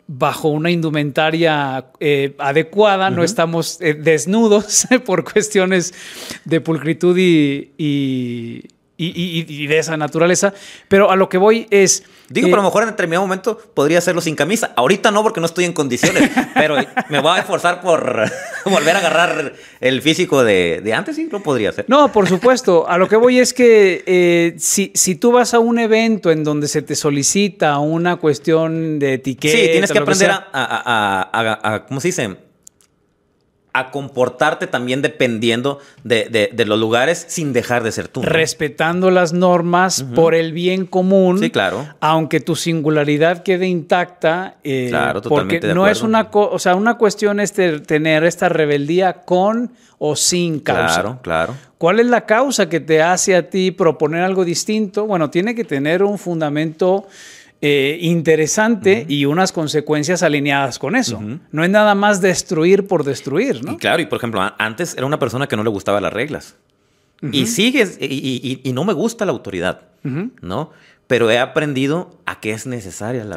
[0.06, 5.94] bajo una indumentaria eh, adecuada, no estamos eh, desnudos por cuestiones
[6.44, 8.64] de pulcritud y, y,
[8.98, 10.52] de esa naturaleza.
[10.88, 12.02] Pero a lo que voy es...
[12.28, 14.72] Digo, pero a lo mejor en determinado momento podría hacerlo sin camisa.
[14.76, 16.76] Ahorita no, porque no estoy en condiciones, pero
[17.08, 18.24] me voy a esforzar por
[18.64, 21.86] volver a agarrar el físico de, antes, sí, lo podría hacer.
[21.88, 22.88] No, por supuesto.
[22.88, 26.44] A lo que voy es que eh, si, si tú vas a un evento en
[26.44, 29.56] donde se te solicita una cuestión de etiqueta...
[29.56, 32.47] Sí, tienes que aprender a, a, ¿cómo se dice?
[33.78, 38.22] A comportarte también dependiendo de, los lugares sin dejar de ser tú.
[38.22, 41.38] Respetando las normas por el bien común.
[41.38, 41.86] Sí, claro.
[42.00, 44.56] Aunque tu singularidad quede intacta.
[44.64, 45.60] Eh, claro, totalmente.
[45.60, 50.60] Porque no es una, o sea, una cuestión es tener esta rebeldía con o sin
[50.60, 51.00] causa.
[51.02, 51.54] Claro, claro.
[51.76, 55.06] ¿Cuál es la causa que te hace a ti proponer algo distinto?
[55.06, 57.06] Bueno, tiene que tener un fundamento
[57.60, 61.20] eh, interesante y unas consecuencias alineadas con eso.
[61.50, 63.72] No es nada más destruir por destruir, ¿no?
[63.72, 66.56] Y claro, y por ejemplo, antes era una persona que no le gustaban las reglas.
[67.32, 69.82] Y sigues, y, no me gusta la autoridad,
[70.40, 70.70] ¿no?
[71.08, 73.34] Pero he aprendido a que es necesaria la,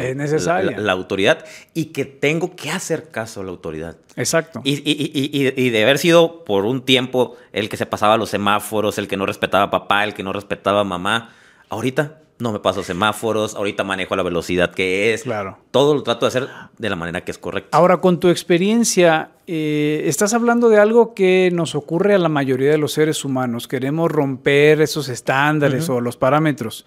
[0.78, 3.96] La, autoridad y que tengo que hacer caso a la autoridad.
[4.18, 4.62] Exacto.
[4.64, 9.08] Y, y, de haber sido por un tiempo el que se pasaba los semáforos, el
[9.08, 11.34] que no respetaba a papá, el que no respetaba a mamá,
[11.70, 15.24] ahorita no me paso semáforos, ahorita manejo la velocidad que es.
[15.24, 15.58] Claro.
[15.72, 17.78] Todo lo trato de hacer de la manera que es correcta.
[17.78, 22.72] Ahora, con tu experiencia, eh, estás hablando de algo que nos ocurre a la mayoría
[22.72, 23.68] de los seres humanos.
[23.68, 26.86] Queremos romper esos estándares o los parámetros.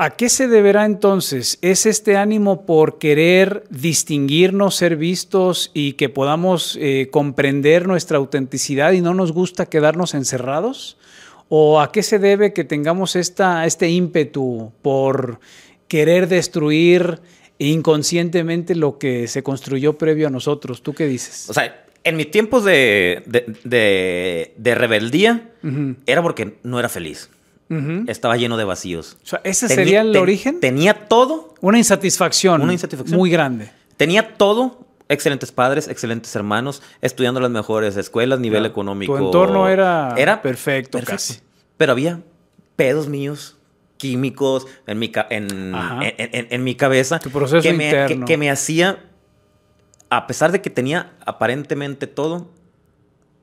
[0.00, 1.58] ¿A qué se deberá entonces?
[1.60, 8.92] ¿Es este ánimo por querer distinguirnos, ser vistos y que podamos eh, comprender nuestra autenticidad
[8.92, 10.96] y no nos gusta quedarnos encerrados?
[11.48, 15.40] ¿O a qué se debe que tengamos esta, este ímpetu por
[15.88, 17.20] querer destruir
[17.58, 20.82] inconscientemente lo que se construyó previo a nosotros?
[20.82, 21.48] ¿Tú qué dices?
[21.48, 23.22] O sea, en mis tiempos de,
[23.64, 25.50] de, rebeldía
[26.06, 27.30] era porque no era feliz.
[28.06, 29.18] Estaba lleno de vacíos.
[29.22, 30.60] O sea, ¿ese sería el origen?
[30.60, 31.54] Tenía todo.
[31.60, 32.62] Una insatisfacción.
[32.62, 33.18] Una insatisfacción.
[33.18, 33.70] Muy grande.
[33.98, 39.16] Tenía todo excelentes padres, excelentes hermanos, estudiando las mejores escuelas, nivel económico.
[39.16, 41.40] Tu entorno era, era perfecto, casi.
[41.76, 42.20] Pero había
[42.76, 43.56] pedos míos,
[43.96, 47.18] químicos en mi, en, mi cabeza.
[47.18, 48.20] Tu proceso que interno.
[48.20, 49.04] Me, que, me hacía,
[50.10, 52.50] a pesar de que tenía aparentemente todo,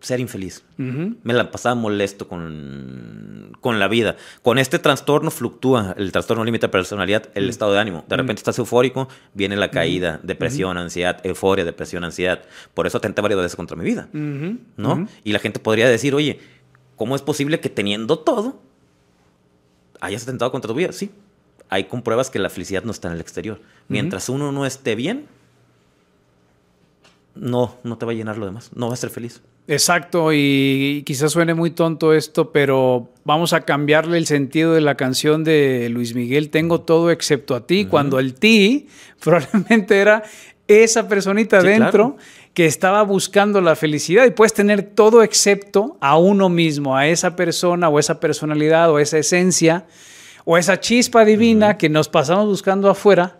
[0.06, 0.64] ser infeliz.
[0.78, 4.18] Me la pasaba molesto con, con, la vida.
[4.44, 8.06] Con este trastorno fluctúa el trastorno límite de personalidad, el estado de ánimo.
[8.08, 12.44] De repente estás eufórico, viene la caída, depresión, ansiedad, euforia, depresión, ansiedad.
[12.76, 14.08] Por eso atenté varias veces contra mi vida.
[14.14, 15.08] ¿No?
[15.24, 16.40] Y la gente podría decir, oye,
[16.96, 18.62] ¿cómo es posible que teniendo todo
[20.02, 20.92] hayas atentado contra tu vida?
[20.92, 21.10] Sí.
[21.70, 23.60] Hay compruebas que la felicidad no está en el exterior.
[23.88, 25.26] Mientras uno no esté bien,
[27.36, 28.72] no, no te va a llenar lo demás.
[28.74, 29.42] No va a ser feliz.
[29.68, 34.96] Exacto, y quizás suene muy tonto esto, pero vamos a cambiarle el sentido de la
[34.96, 38.88] canción de Luis Miguel, Tengo todo excepto a ti, cuando el ti
[39.24, 40.24] probablemente era
[40.68, 42.18] esa personita dentro
[42.54, 47.36] que estaba buscando la felicidad y puedes tener todo excepto a uno mismo, a esa
[47.36, 49.86] persona o esa personalidad o esa esencia
[50.46, 53.40] o esa chispa divina que nos pasamos buscando afuera,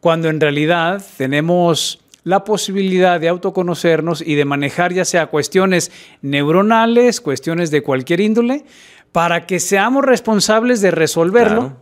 [0.00, 7.20] cuando en realidad tenemos la posibilidad de autoconocernos y de manejar ya sea cuestiones neuronales,
[7.20, 8.64] cuestiones de cualquier índole,
[9.10, 11.80] para que seamos responsables de resolverlo.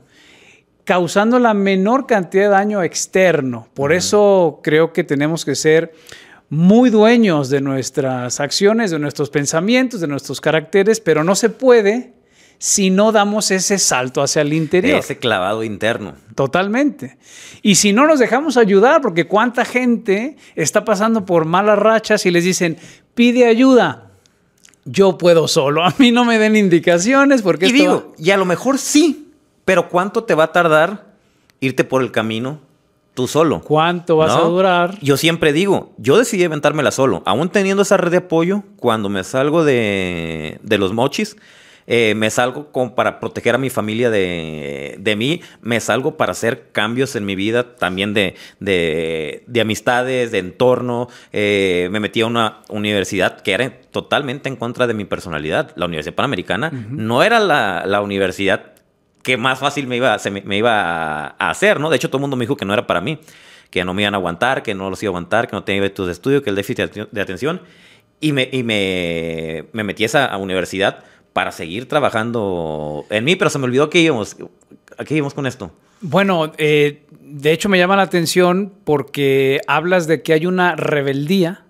[0.83, 3.69] causando la menor cantidad de daño externo.
[3.75, 5.93] Por eso creo que tenemos que ser
[6.49, 12.13] muy dueños de nuestras acciones, de nuestros pensamientos, de nuestros caracteres, pero no se puede
[12.61, 14.99] si no damos ese salto hacia el interior.
[14.99, 16.13] Ese clavado interno.
[16.35, 17.17] Totalmente.
[17.63, 22.31] Y si no nos dejamos ayudar, porque cuánta gente está pasando por malas rachas y
[22.31, 22.77] les dicen,
[23.15, 24.11] pide ayuda.
[24.85, 27.67] Yo puedo solo, a mí no me den indicaciones porque...
[27.67, 29.33] Y digo, y a lo mejor sí,
[29.65, 31.15] pero ¿cuánto te va a tardar
[31.61, 32.61] irte por el camino
[33.15, 33.63] tú solo.
[33.63, 34.99] ¿Cuánto vas a durar?
[35.01, 37.23] Yo siempre digo, yo decidí aventármela solo.
[37.25, 41.37] Aún teniendo esa red de apoyo, cuando me salgo de, de los mochis,
[41.87, 46.33] eh, me salgo como para proteger a mi familia de, de, mí, me salgo para
[46.33, 51.09] hacer cambios en mi vida, también de, de, de amistades, de entorno.
[51.33, 55.73] Eh, me metí a una universidad que era totalmente en contra de mi personalidad.
[55.77, 58.73] La Universidad Panamericana no era la, la universidad
[59.23, 61.91] que más fácil me iba, se me, iba a hacer, ¿no?
[61.91, 63.19] De hecho, todo el mundo me dijo que no era para mí,
[63.71, 65.85] que no me iban a aguantar, que no los iba a aguantar, que no tenía
[65.85, 67.61] estudios de estudio, que el déficit de atención.
[68.21, 73.51] Y me, y me, me metí a esa universidad para seguir trabajando en mí, pero
[73.51, 74.37] se me olvidó que íbamos,
[74.99, 75.73] ¿a qué íbamos con esto?
[76.01, 81.65] Bueno, eh, de hecho me llama la atención porque hablas de que hay una rebeldía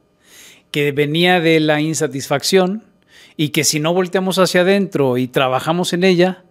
[0.71, 2.85] que venía de la insatisfacción
[3.37, 6.45] y que si no volteamos hacia adentro y trabajamos en ella,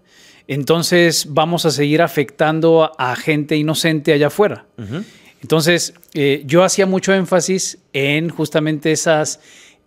[0.47, 4.65] entonces vamos a seguir afectando a, gente inocente allá afuera.
[5.41, 9.39] Entonces, eh, yo hacía mucho énfasis en justamente esas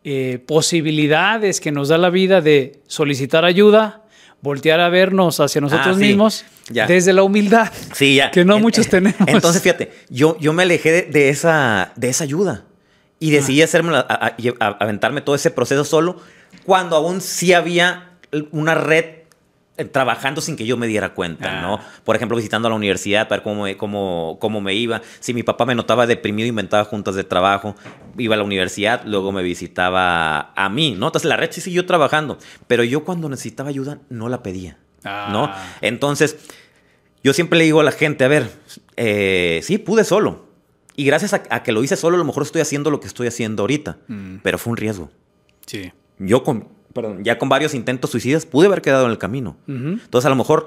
[0.05, 4.03] eh, posibilidades que nos da la vida de solicitar ayuda,
[4.41, 6.87] voltear a vernos hacia nosotros Ah, sí, mismos ya.
[6.87, 7.71] desde la humildad.
[7.95, 8.31] Sí, ya.
[8.31, 9.21] Que no En- muchos tenemos.
[9.29, 12.65] Entonces, fíjate, yo, yo me alejé de, de esa, de esa ayuda
[13.21, 16.17] y decidí hacerme, a- a- a- aventarme todo ese proceso solo
[16.65, 18.11] cuando aún sí había
[18.51, 19.22] una red eh,
[19.91, 21.63] trabajando sin que yo me diera cuenta, Ah.
[21.63, 21.81] ¿no?
[22.05, 25.01] Por ejemplo, visitando a la universidad para ver cómo me, cómo, cómo me iba.
[25.21, 27.75] Si mi papá me notaba deprimido, inventaba juntas de trabajo,
[28.19, 31.07] iba a la universidad, luego me visitaba a mí, ¿no?
[31.07, 35.45] Entonces la red sí siguió trabajando, pero yo cuando necesitaba ayuda no la pedía, ¿no?
[35.47, 35.77] Ah.
[35.81, 36.37] Entonces,
[37.25, 38.51] yo siempre le digo a la gente, a ver,
[38.97, 40.51] eh, sí, pude solo.
[40.97, 43.07] Y gracias a, a que lo hice solo, a lo mejor estoy haciendo lo que
[43.07, 43.97] estoy haciendo ahorita.
[44.09, 44.37] Mm.
[44.43, 45.11] Pero fue un riesgo.
[45.65, 45.91] Sí.
[46.19, 49.57] Yo con, perdón, ya con varios intentos suicidas pude haber quedado en el camino.
[49.67, 50.67] Entonces, a lo mejor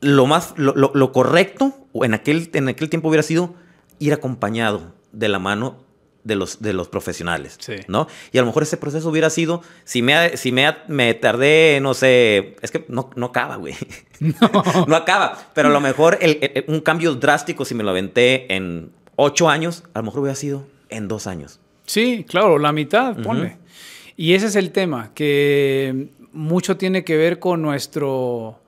[0.00, 3.54] lo más, lo, lo- lo correcto en aquel, en aquel tiempo hubiera sido
[3.98, 5.78] ir acompañado de la mano
[6.24, 7.76] de los, de los profesionales, Sí.
[7.88, 8.06] ¿no?
[8.32, 11.94] Y a lo mejor ese proceso hubiera sido, si me, si me, me tardé, no
[11.94, 13.74] sé, es que no, no acaba, güey.
[14.86, 14.96] No.
[14.96, 18.90] acaba, pero a lo mejor el- el- un cambio drástico, si me lo aventé en
[19.16, 21.60] ocho años, a lo mejor hubiera sido en dos años.
[21.86, 23.56] Sí, claro, la mitad, ponle.
[24.20, 28.58] Y ese es el tema, que mucho tiene que ver con nuestro,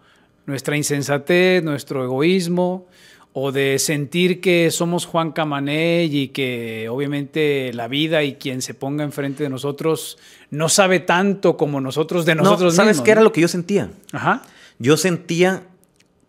[0.47, 2.87] nuestra insensatez, nuestro egoísmo,
[3.33, 8.75] o de sentir que somos Juan Camané y que obviamente la vida y quien se
[8.75, 10.19] ponga enfrente de nosotros
[10.51, 13.91] no sabe tanto como nosotros de nosotros no, ¿sabes qué era lo que yo sentía?
[14.13, 14.43] Ajá.
[14.79, 15.65] Yo sentía,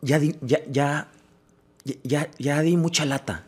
[0.02, 1.10] ya di, ya, ya,
[2.04, 3.46] ya, ya di mucha lata.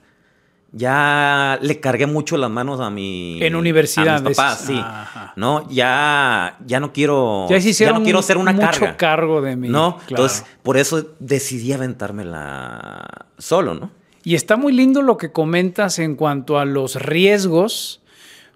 [0.75, 3.41] Ya le cargué mucho las manos a mi...
[3.43, 4.75] En universidad, A mis papás, sí.
[4.75, 5.33] Ajá.
[5.35, 7.47] No, ya, ya no quiero...
[7.47, 8.97] Ya no quiero ser una mucho carga.
[8.97, 9.69] cargo de mí.
[9.69, 10.07] No, claro.
[10.09, 13.91] entonces por eso decidí aventármela solo, ¿no?
[14.23, 18.01] Y está muy lindo lo que comentas en cuanto a los riesgos,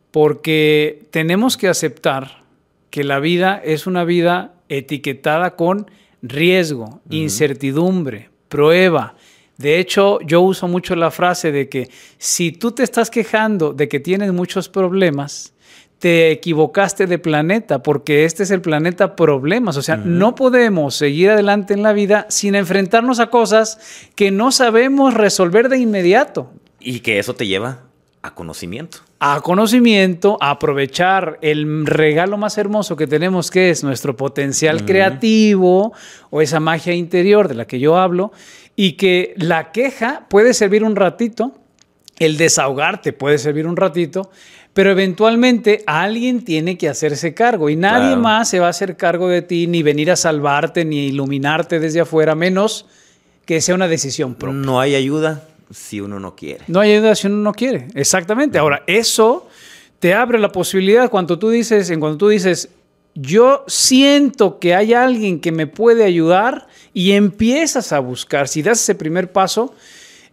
[0.09, 2.43] porque tenemos que aceptar
[2.89, 5.91] que la vida es una vida etiquetada con
[6.22, 9.15] riesgo, incertidumbre, prueba.
[9.58, 13.88] De hecho, yo uso mucho la frase de que si tú te estás quejando de
[13.88, 15.53] que tienes muchos problemas,
[15.99, 19.78] te equivocaste de planeta, porque este es el planeta problemas.
[19.78, 24.51] O sea, no podemos seguir adelante en la vida sin enfrentarnos a cosas que no
[24.51, 26.51] sabemos resolver de inmediato.
[26.80, 27.82] Y que eso te lleva
[28.22, 28.99] a conocimiento.
[29.20, 35.93] A conocimiento, a aprovechar el regalo más hermoso que tenemos, que es nuestro potencial creativo
[36.30, 38.32] o esa magia interior de la que yo hablo,
[38.78, 41.54] y que la queja puede servir un ratito,
[42.20, 44.32] el desahogarte puede servir un ratito,
[44.74, 48.22] pero eventualmente alguien tiene que hacerse cargo y nadie Claro.
[48.22, 52.00] más se va a hacer cargo de ti, ni venir a salvarte, ni iluminarte desde
[52.02, 52.86] afuera, menos
[53.46, 54.60] que sea una decisión propia.
[54.60, 56.64] No hay ayuda si uno no quiere.
[56.68, 57.88] No hay ayuda si uno no quiere.
[57.96, 58.60] Exactamente.
[58.60, 59.48] Ahora, eso
[60.00, 62.70] te abre la posibilidad cuando tú dices, en cuando tú dices,
[63.20, 68.47] yo siento que hay alguien que me puede ayudar y empiezas a buscar.
[68.47, 69.74] Si das ese primer paso,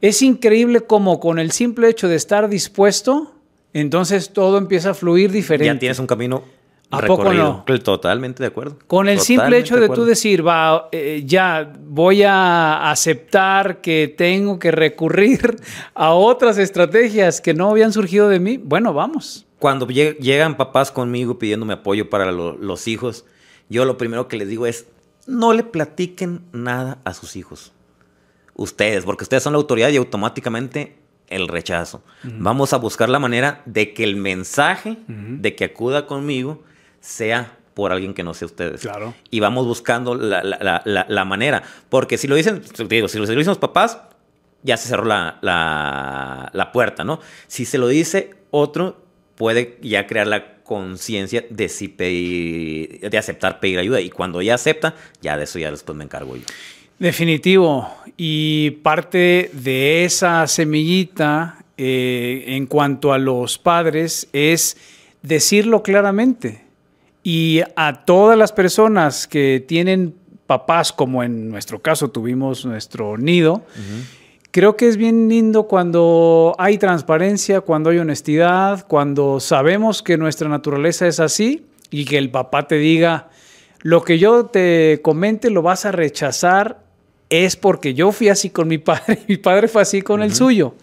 [0.00, 3.32] es increíble como con el simple hecho de estar dispuesto,
[3.72, 5.74] entonces todo empieza a fluir diferente.
[5.74, 6.44] Ya tienes un camino
[6.90, 7.64] ¿A poco no?
[7.82, 8.78] Totalmente de acuerdo.
[8.86, 14.58] Con el simple hecho de tú decir, va, eh, ya voy a aceptar que tengo
[14.58, 15.56] que recurrir
[15.94, 19.46] a otras estrategias que no habían surgido de mí, bueno, vamos.
[19.64, 23.24] Cuando lleg- llegan papás conmigo pidiéndome apoyo para lo- los hijos,
[23.70, 24.84] yo lo primero que les digo es,
[25.26, 27.72] no le platiquen nada a sus hijos.
[28.56, 30.98] Ustedes, porque ustedes son la autoridad y automáticamente
[31.28, 32.02] el rechazo.
[32.24, 36.62] Vamos a buscar la manera de que el mensaje de que acuda conmigo
[37.00, 38.82] sea por alguien que no sea ustedes.
[38.82, 39.14] Claro.
[39.30, 41.62] Y vamos buscando la, la- la- la- manera.
[41.88, 43.96] Porque si lo dicen, digo, si lo, si lo dicen los papás,
[44.62, 47.18] ya se cerró la, la- la puerta, ¿no?
[47.46, 49.03] Si se lo dice otro,
[49.36, 54.00] puede ya crear la conciencia de si pedir, de aceptar pedir ayuda.
[54.00, 56.44] Y cuando ya acepta, ya de eso ya después me encargo yo.
[56.98, 57.88] Definitivo.
[58.16, 64.76] Y parte de esa semillita eh, en cuanto a los padres es
[65.22, 66.62] decirlo claramente.
[67.22, 70.14] Y a todas las personas que tienen
[70.46, 73.64] papás, como en nuestro caso tuvimos nuestro nido,
[74.54, 80.48] creo que es bien lindo cuando hay transparencia, cuando hay honestidad, cuando sabemos que nuestra
[80.48, 83.30] naturaleza es así y que el papá te diga,
[83.82, 86.84] lo que yo te comente lo vas a rechazar
[87.30, 90.32] es porque yo fui así con mi padre y mi padre fue así con el
[90.32, 90.76] suyo.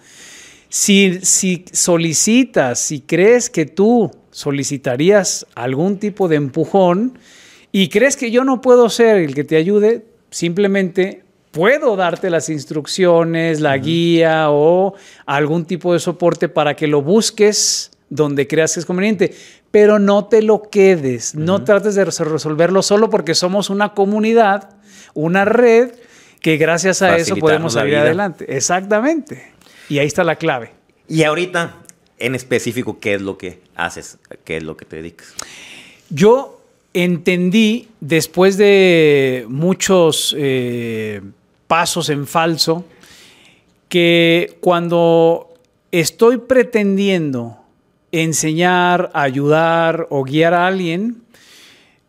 [0.67, 7.17] Si, si solicitas, si crees que tú solicitarías algún tipo de empujón
[7.71, 12.49] y crees que yo no puedo ser el que te ayude, Simplemente puedo darte las
[12.49, 14.95] instrucciones, la guía o
[15.25, 19.33] algún tipo de soporte para que lo busques donde creas que es conveniente,
[19.71, 24.69] pero no te lo quedes, no trates de resolverlo solo porque somos una comunidad,
[25.13, 25.91] una red
[26.41, 28.45] que gracias a eso podemos salir adelante.
[28.55, 29.51] Exactamente.
[29.87, 30.71] Y ahí está la clave.
[31.07, 31.75] Y ahorita,
[32.19, 34.17] en específico, ¿qué es lo que haces?
[34.43, 35.33] ¿Qué es lo que te dedicas?
[36.09, 36.61] Yo
[36.93, 41.21] entendí después de muchos eh,
[41.71, 42.83] pasos en falso
[43.87, 45.53] que cuando
[45.93, 47.59] estoy pretendiendo
[48.11, 51.23] enseñar, ayudar o guiar a alguien,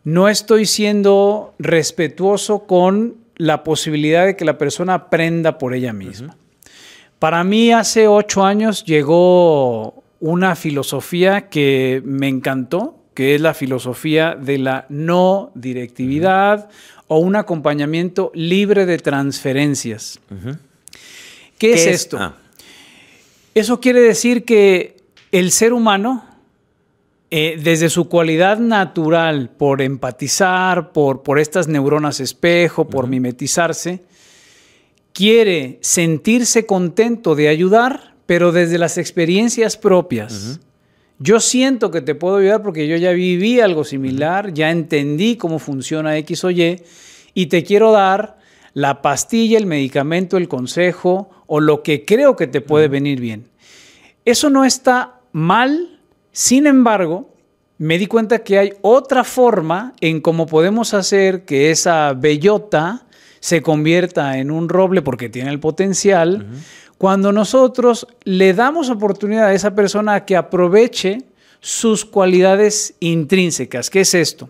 [0.03, 6.35] no estoy siendo respetuoso con la posibilidad de que la persona aprenda por ella misma.
[7.17, 14.35] Para mí hace ocho años llegó una filosofía que me encantó, que es la filosofía
[14.35, 16.69] de la no directividad
[17.07, 20.19] o un acompañamiento libre de transferencias.
[21.57, 22.17] ¿Qué, es, esto?
[22.19, 22.35] Ah.
[23.53, 24.97] Eso quiere decir que
[25.31, 26.25] el ser humano,
[27.29, 34.01] eh, desde su cualidad natural por empatizar, por, por estas neuronas espejo, por mimetizarse,
[35.13, 40.59] quiere sentirse contento de ayudar, pero desde las experiencias propias.
[41.23, 45.57] Yo siento que te puedo ayudar porque yo ya viví algo similar, ya entendí cómo
[45.57, 46.81] funciona X o Y
[47.33, 48.39] y te quiero dar
[48.73, 53.45] la pastilla, el medicamento, el consejo o lo que creo que te puede venir bien.
[54.25, 55.97] Eso no está mal,
[56.33, 57.33] sin embargo,
[57.77, 63.07] me di cuenta que hay otra forma en cómo podemos hacer que esa bellota
[63.39, 66.47] se convierta en un roble porque tiene el potencial,
[67.03, 71.23] cuando nosotros le damos oportunidad a esa persona a que aproveche
[71.59, 73.89] sus cualidades intrínsecas.
[73.89, 74.49] ¿Qué es esto?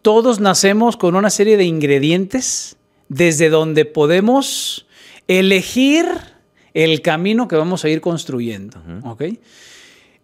[0.00, 2.76] Todos nacemos con una serie de ingredientes
[3.08, 4.86] desde donde podemos
[5.26, 6.06] elegir
[6.72, 8.80] el camino que vamos a ir construyendo.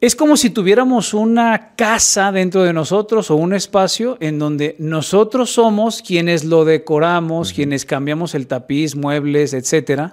[0.00, 5.50] Es como si tuviéramos una casa dentro de nosotros o un espacio en donde nosotros
[5.50, 10.12] somos quienes lo decoramos, quienes cambiamos el tapiz, muebles, etc.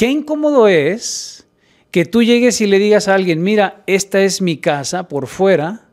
[0.00, 1.46] Qué incómodo es
[1.90, 5.88] que tú llegues y le digas a alguien, mira, esta es mi casa por fuera,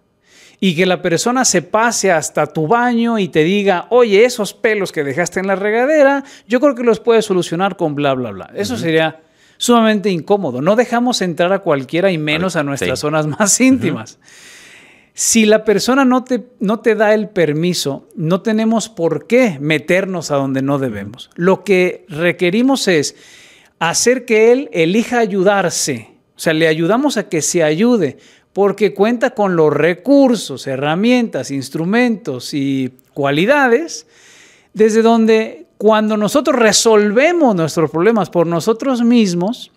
[0.61, 4.93] y que la persona se pase hasta tu baño y te diga, oye, esos pelos
[4.93, 8.49] que dejaste en la regadera, yo creo que los puedes solucionar con bla, bla, bla.
[8.55, 9.19] Eso sería
[9.57, 10.61] sumamente incómodo.
[10.61, 14.19] No dejamos entrar a cualquiera y menos a nuestras zonas más íntimas.
[15.13, 20.31] Si la persona no te, no te da el permiso, no tenemos por qué meternos
[20.31, 21.29] a donde no debemos.
[21.35, 23.17] Lo que requerimos es
[23.79, 26.15] hacer que él elija ayudarse.
[26.35, 28.17] O sea, le ayudamos a que se ayude
[28.53, 34.07] porque cuenta con los recursos, herramientas, instrumentos y cualidades
[34.73, 39.71] desde donde cuando nosotros resolvemos nuestros problemas por nosotros mismos,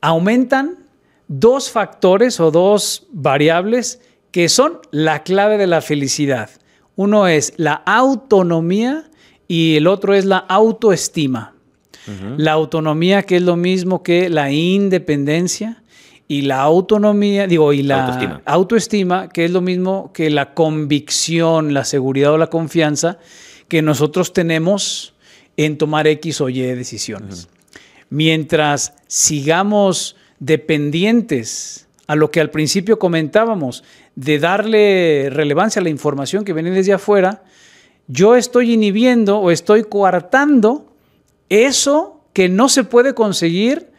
[0.00, 0.86] aumentan
[1.28, 6.50] dos factores o dos variables que son la clave de la felicidad.
[6.96, 9.08] Uno es la autonomía
[9.46, 11.54] y el otro es la autoestima.
[12.36, 15.82] La autonomía que es lo mismo que la independencia
[16.26, 18.42] y la autonomía, digo, y la autoestima.
[18.44, 23.18] autoestima que es lo mismo que la convicción, la seguridad o la confianza
[23.68, 25.14] que nosotros tenemos
[25.56, 27.48] en tomar X o Y decisiones.
[28.10, 33.84] Mientras sigamos dependientes a lo que al principio comentábamos,
[34.14, 37.44] de darle relevancia a la información que viene desde afuera,
[38.06, 40.87] yo estoy inhibiendo o estoy coartando
[41.48, 43.90] eso que no se puede conseguir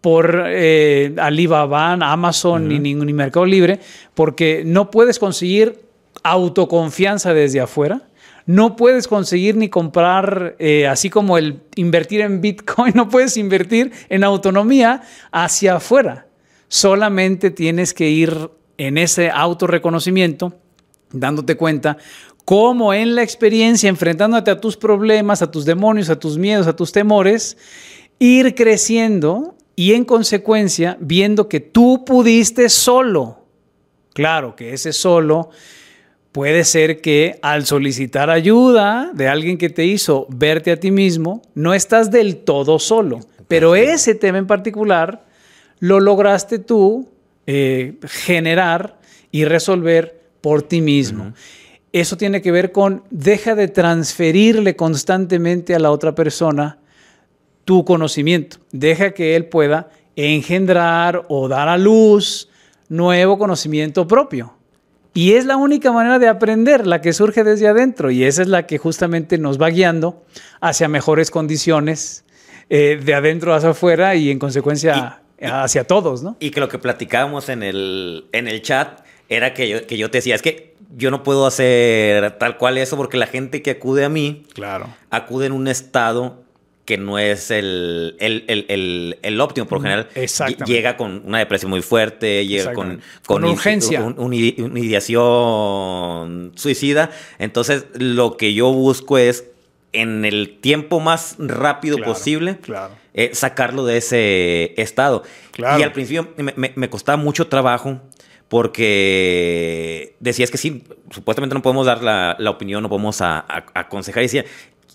[0.00, 3.80] por eh, Alibaba, Amazon ni, ni Mercado Libre,
[4.14, 5.80] porque no puedes conseguir
[6.22, 8.08] autoconfianza desde afuera
[8.46, 13.92] no puedes conseguir ni comprar, eh, así como el invertir en Bitcoin, no puedes invertir
[14.08, 15.02] en autonomía
[15.32, 16.26] hacia afuera.
[16.68, 20.54] Solamente tienes que ir en ese autorreconocimiento,
[21.10, 21.98] dándote cuenta
[22.46, 26.76] cómo en la experiencia, enfrentándote a tus problemas, a tus demonios, a tus miedos, a
[26.76, 27.58] tus temores,
[28.20, 33.40] ir creciendo y en consecuencia viendo que tú pudiste solo.
[34.14, 35.50] Claro que ese solo
[36.30, 41.42] puede ser que al solicitar ayuda de alguien que te hizo verte a ti mismo,
[41.54, 43.18] no estás del todo solo.
[43.48, 45.26] Pero ese tema en particular
[45.80, 47.10] lo lograste tú
[47.48, 49.00] eh, generar
[49.32, 51.34] y resolver por ti mismo.
[52.00, 56.78] Eso tiene que ver con deja de transferirle constantemente a la otra persona
[57.64, 58.58] tu conocimiento.
[58.70, 62.50] Deja que él pueda engendrar o dar a luz
[62.90, 64.52] nuevo conocimiento propio.
[65.14, 68.10] Y es la única manera de aprender, la que surge desde adentro.
[68.10, 70.22] Y esa es la que justamente nos va guiando
[70.60, 72.26] hacia mejores condiciones
[72.68, 76.36] eh, de adentro hacia afuera y en consecuencia hacia todos, ¿no?
[76.40, 80.10] Y que lo que platicábamos en el, en el chat era que yo, que yo
[80.10, 83.72] te decía, es que yo no puedo hacer tal cual eso porque la gente que
[83.72, 84.94] acude a mí claro.
[85.10, 86.46] acude en un estado
[86.86, 89.66] que no es el, el, óptimo.
[89.66, 90.08] Por lo general,
[90.64, 94.02] llega con una depresión muy fuerte, llega con, con, urgencia.
[94.02, 97.10] una ideación suicida.
[97.38, 99.44] Entonces, lo que yo busco es,
[99.92, 102.58] en el tiempo más rápido posible,
[103.14, 105.24] eh, sacarlo de ese estado.
[105.58, 108.00] Y al principio me, costaba mucho trabajo
[108.48, 114.22] porque decías que sí, supuestamente no podemos dar la, opinión, no podemos aconsejar.
[114.22, 114.44] Y decía,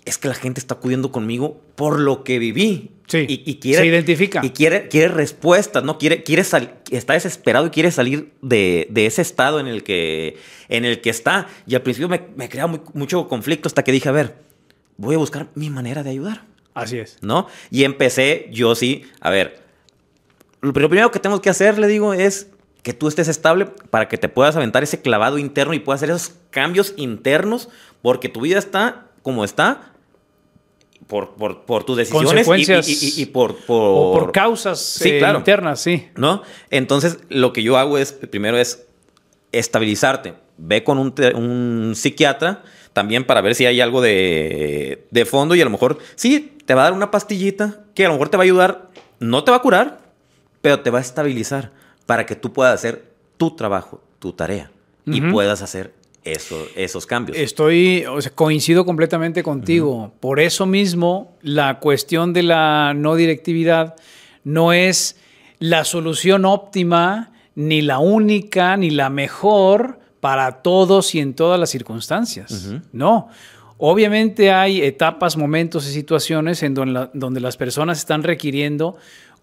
[0.04, 2.90] es que la gente está acudiendo conmigo por lo que viví.
[3.06, 3.26] Sí.
[3.28, 4.40] Y, quiere, se identifica.
[4.42, 5.98] Y quiere, quiere respuestas, ¿no?
[5.98, 10.38] Quiere, quiere está desesperado y quiere salir de, ese estado en el, que,
[10.68, 11.46] en el que está.
[11.66, 14.36] Y al principio me, me creaba mucho conflicto hasta que dije, a ver,
[14.96, 16.44] voy a buscar mi manera de ayudar.
[16.72, 17.18] Así es.
[17.20, 17.48] ¿No?
[17.70, 19.62] Y empecé, yo sí, a ver,
[20.62, 22.48] lo primero que tengo que hacer, le digo, es
[22.82, 26.14] que tú estés estable para que te puedas aventar ese clavado interno y puedas hacer
[26.14, 27.68] esos cambios internos,
[28.02, 29.92] porque tu vida está como está
[31.06, 32.48] por, por, por tus decisiones
[33.18, 36.08] y, por, por, causas eh, internas, sí.
[36.16, 36.42] ¿No?
[36.70, 38.86] Entonces, lo que yo hago es, primero es
[39.52, 40.34] estabilizarte.
[40.56, 42.62] Ve con un, un psiquiatra
[42.92, 46.74] también para ver si hay algo de, de, fondo y a lo mejor sí, te
[46.74, 49.50] va a dar una pastillita que a lo mejor te va a ayudar, no te
[49.50, 50.00] va a curar,
[50.60, 51.72] pero te va a estabilizar
[52.06, 54.70] para que tú puedas hacer tu trabajo, tu tarea
[55.04, 55.94] y puedas hacer
[56.24, 57.36] eso, esos cambios.
[57.36, 60.12] Estoy, o sea, coincido completamente contigo.
[60.20, 63.96] Por eso mismo, la cuestión de la no directividad
[64.44, 65.16] no es
[65.58, 71.70] la solución óptima, ni la única, ni la mejor para todos y en todas las
[71.70, 72.70] circunstancias.
[72.92, 73.28] No.
[73.78, 78.96] Obviamente hay etapas, momentos y situaciones en donde, donde las personas están requiriendo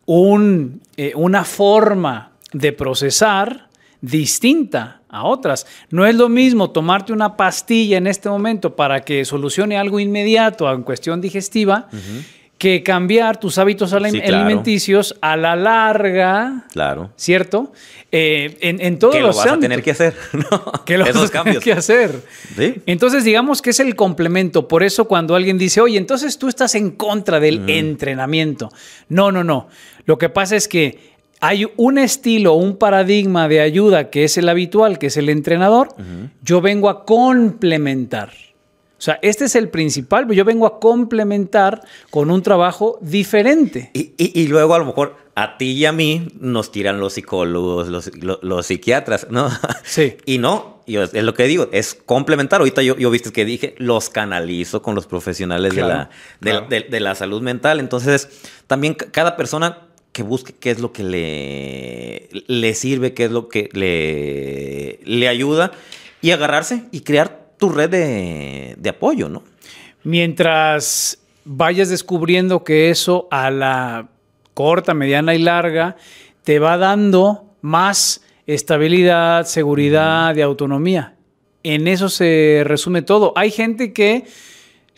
[0.05, 3.69] un, eh, una forma de procesar
[4.01, 5.65] distinta a otras.
[5.89, 10.71] No es lo mismo tomarte una pastilla en este momento para que solucione algo inmediato
[10.71, 11.89] en cuestión digestiva.
[12.57, 16.65] que cambiar tus hábitos alimenticios a la larga.
[16.73, 17.09] Claro.
[17.15, 17.71] ¿Cierto?
[18.11, 20.13] Eh, en, en, todos que los lo vas a tener que hacer.
[20.85, 22.21] Que lo vas a tener que hacer.
[22.85, 24.67] Entonces, digamos que es el complemento.
[24.67, 28.69] Por eso, cuando alguien dice, oye, entonces tú estás en contra del entrenamiento.
[29.07, 29.69] No, no, no.
[30.05, 31.08] Lo que pasa es que
[31.39, 35.89] hay un estilo, un paradigma de ayuda que es el habitual, que es el entrenador,
[36.41, 38.31] yo vengo a complementar.
[38.99, 43.91] O sea, este es el principal, yo vengo a complementar con un trabajo diferente.
[43.93, 48.65] Y, luego a lo mejor a ti y a mí nos tiran los psicólogos, los,
[48.65, 49.49] psiquiatras, ¿no?
[49.83, 50.17] Sí.
[50.25, 52.59] y no, es lo que digo, es complementar.
[52.59, 56.09] Ahorita yo, yo viste que dije, los canalizo con los profesionales de, la,
[56.41, 57.79] de la salud mental.
[57.79, 58.27] Entonces,
[58.67, 63.47] también cada persona que busque qué es lo que le, le sirve, qué es lo
[63.47, 65.71] que le, le ayuda
[66.21, 69.43] y agarrarse y crear tu red de, de apoyo, ¿no?
[70.03, 74.09] Mientras vayas descubriendo que eso a la
[74.53, 75.95] corta, mediana y larga
[76.43, 81.15] te va dando más estabilidad, seguridad y autonomía.
[81.63, 83.33] En eso se resume todo.
[83.35, 84.25] Hay gente que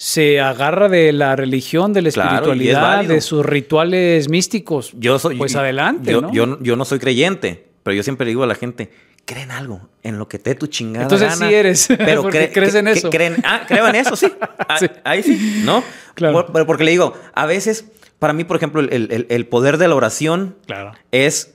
[0.01, 4.93] se agarra de la religión, de la espiritualidad, de sus rituales místicos.
[4.97, 6.11] Yo soy, pues adelante.
[6.11, 6.59] Yo, ¿no?
[6.59, 8.91] Yo, no soy creyente, pero yo siempre le digo a la gente,
[9.25, 11.03] creen algo, en lo que te tu chingada.
[11.03, 13.11] Entonces sí eres, pero crees en eso.
[13.11, 14.25] creen, ah, creo en eso, sí.
[14.67, 15.83] Ah, ahí sí, ¿no?
[16.15, 16.47] Claro.
[16.47, 17.85] porque le digo, a veces,
[18.17, 20.93] para mí, por ejemplo, el, poder de la oración claro.
[21.11, 21.53] es,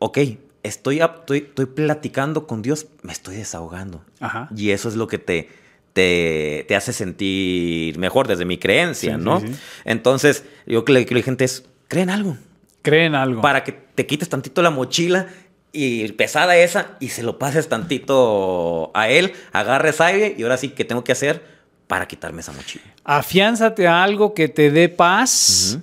[0.00, 0.18] ok,
[0.62, 4.04] estoy, estoy, estoy platicando con Dios, me estoy desahogando.
[4.20, 4.50] Ajá.
[4.54, 5.48] Y eso es lo que te
[5.96, 9.42] te, hace sentir mejor desde mi creencia, ¿no?
[9.86, 12.36] Entonces, yo que le, que la gente es, creen algo.
[12.82, 13.40] Creen algo.
[13.40, 15.28] Para que te quites tantito la mochila
[15.72, 20.68] y pesada esa y se lo pases tantito a él, agarres aire y ahora sí,
[20.68, 21.42] ¿qué tengo que hacer
[21.86, 22.84] para quitarme esa mochila?
[23.02, 25.78] Afiánzate a algo que te dé paz.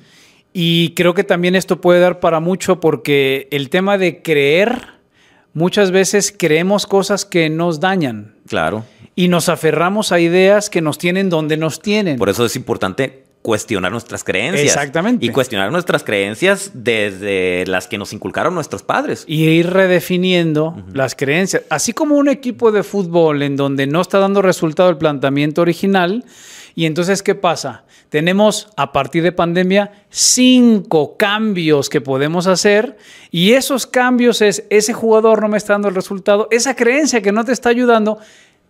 [0.56, 4.90] Y creo que también esto puede dar para mucho porque el tema de creer,
[5.56, 8.36] muchas veces creemos cosas que nos dañan.
[8.48, 8.86] Claro
[9.16, 12.18] y nos aferramos a ideas que nos tienen donde nos tienen.
[12.18, 14.66] Por eso es importante cuestionar nuestras creencias.
[14.66, 15.26] Exactamente.
[15.26, 19.26] Y cuestionar nuestras creencias desde las que nos inculcaron nuestros padres.
[19.28, 21.64] Y ir redefiniendo las creencias.
[21.70, 26.24] Así como un equipo de fútbol en donde no está dando resultado el planteamiento original.
[26.74, 27.84] Y entonces, ¿qué pasa?
[28.10, 32.96] Tenemos a partir de pandemia cinco cambios que podemos hacer
[33.32, 37.32] y esos cambios es ese jugador no me está dando el resultado, esa creencia que
[37.32, 38.20] no te está ayudando,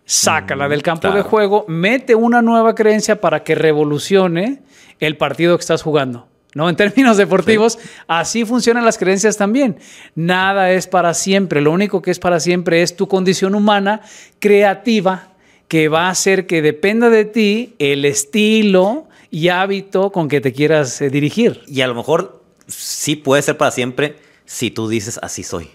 [0.04, 4.62] sácala del campo de juego, mete una nueva creencia para que revolucione
[5.00, 6.28] el partido que estás jugando.
[6.54, 6.68] ¿no?
[6.68, 9.78] En términos deportivos, así funcionan las creencias también.
[10.14, 14.00] Nada es para siempre, lo único que es para siempre es tu condición humana
[14.38, 15.28] creativa
[15.68, 20.52] que va a hacer que dependa de ti el estilo y hábito con que te
[20.52, 21.62] quieras eh, dirigir.
[21.66, 25.70] Y a lo mejor sí puede ser para siempre si tú dices así soy.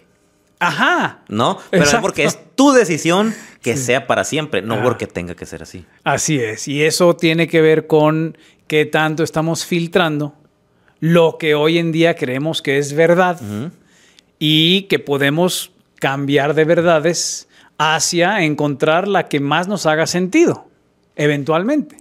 [0.60, 1.24] Ajá.
[1.28, 1.58] ¿No?
[1.70, 5.64] Pero es porque es tu decisión que sea para siempre, no porque tenga que ser
[5.64, 5.86] así.
[6.04, 6.68] Así es.
[6.68, 8.38] Y eso tiene que ver con
[8.68, 10.34] qué tanto estamos filtrando
[11.00, 13.40] lo que hoy en día creemos que es verdad
[14.38, 17.48] y que podemos cambiar de verdades
[17.78, 20.68] hacia encontrar la que más nos haga sentido,
[21.16, 21.98] eventualmente.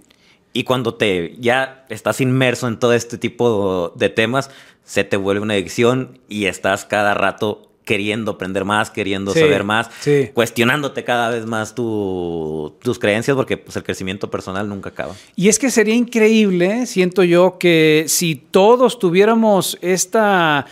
[0.51, 4.49] Y cuando te ya estás inmerso en todo este tipo de temas,
[4.83, 9.89] se te vuelve una adicción y estás cada rato queriendo aprender más, queriendo saber más,
[10.35, 15.15] cuestionándote cada vez más tus creencias, porque pues, el crecimiento personal nunca acaba.
[15.35, 20.67] Y es que sería increíble, siento yo, que si todos tuviéramos esta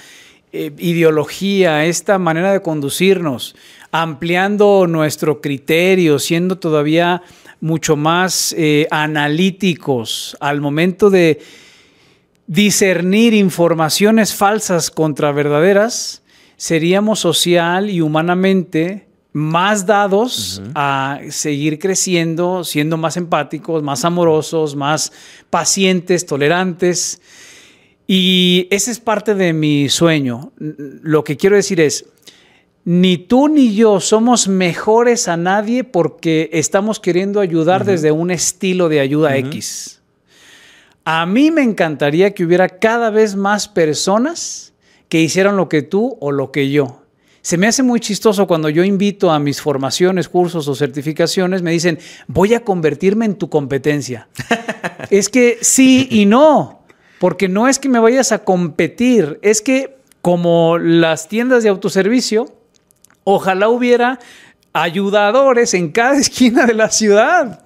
[0.51, 3.55] eh, ideología, esta manera de conducirnos,
[3.91, 7.23] ampliando nuestro criterio, siendo todavía
[7.61, 11.39] mucho más eh, analíticos al momento de
[12.45, 16.21] discernir informaciones falsas contra verdaderas,
[16.57, 25.11] seríamos social y humanamente más dados a seguir creciendo, siendo más empáticos, más amorosos, más
[25.51, 27.21] pacientes, tolerantes.
[28.07, 30.51] Y ese es parte de mi sueño.
[30.57, 32.05] Lo que quiero decir es,
[32.83, 38.89] ni tú ni yo somos mejores a nadie porque estamos queriendo ayudar desde un estilo
[38.89, 40.01] de ayuda X.
[41.05, 44.73] A mí me encantaría que hubiera cada vez más personas
[45.09, 47.03] que hicieran lo que tú o lo que yo.
[47.41, 51.71] Se me hace muy chistoso cuando yo invito a mis formaciones, cursos o certificaciones, me
[51.71, 51.97] dicen,
[52.27, 54.27] voy a convertirme en tu competencia.
[55.09, 56.83] es que sí y no,
[57.19, 62.53] porque no es que me vayas a competir, es que como las tiendas de autoservicio,
[63.23, 64.19] ojalá hubiera
[64.73, 67.63] ayudadores en cada esquina de la ciudad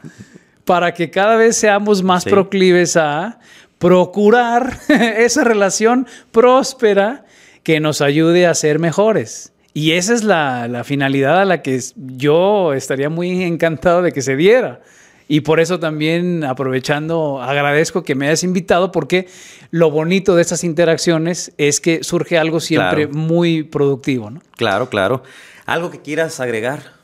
[0.65, 3.39] para que cada vez seamos más proclives a
[3.81, 7.25] procurar esa relación próspera
[7.63, 9.51] que nos ayude a ser mejores.
[9.73, 14.35] Y esa es la, finalidad a la que yo estaría muy encantado de que se
[14.35, 14.81] diera.
[15.27, 19.27] Y por eso también aprovechando, agradezco que me hayas invitado porque
[19.71, 24.29] lo bonito de estas interacciones es que surge algo siempre muy productivo.
[24.29, 24.41] ¿no?
[24.57, 25.23] Claro, claro.
[25.65, 27.01] ¿Algo que quieras agregar?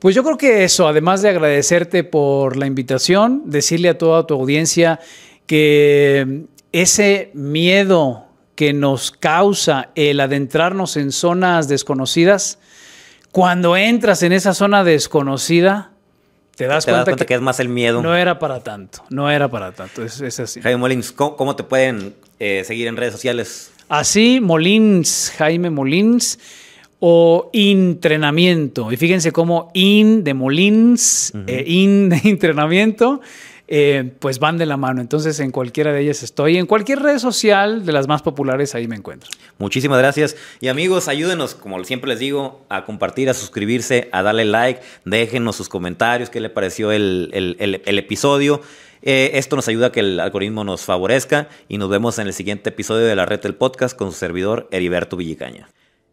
[0.00, 4.34] Pues yo creo que eso, además de agradecerte por la invitación, decirle a toda tu
[4.34, 5.00] audiencia
[5.46, 12.58] que ese miedo que nos causa el adentrarnos en zonas desconocidas,
[13.32, 15.90] cuando entras en esa zona desconocida,
[16.56, 18.00] te das, cuenta, que, es más el miedo.
[18.00, 20.60] No era para tanto, no era para tanto, es, así.
[20.60, 23.72] Jaime Molins, ¿cómo, te pueden eh, seguir en redes sociales?
[23.88, 26.38] Así, Molins, Jaime Molins
[27.00, 28.92] o entrenamiento.
[28.92, 33.20] Y fíjense cómo in de Molins, e in de entrenamiento
[33.66, 35.00] eh, pues van de la mano.
[35.00, 36.58] Entonces, en cualquiera de ellas estoy.
[36.58, 39.30] En cualquier red social de las más populares, ahí me encuentro.
[39.58, 40.36] Muchísimas gracias.
[40.60, 44.80] Y amigos, ayúdenos, como siempre les digo, a compartir, a suscribirse, a darle like.
[45.04, 47.30] Déjenos sus comentarios, qué le pareció el,
[47.84, 48.60] episodio.
[49.02, 52.32] Eh, esto nos ayuda a que el algoritmo nos favorezca y nos vemos en el
[52.32, 55.68] siguiente episodio de La Red del Podcast con su servidor Heriberto Villicaña.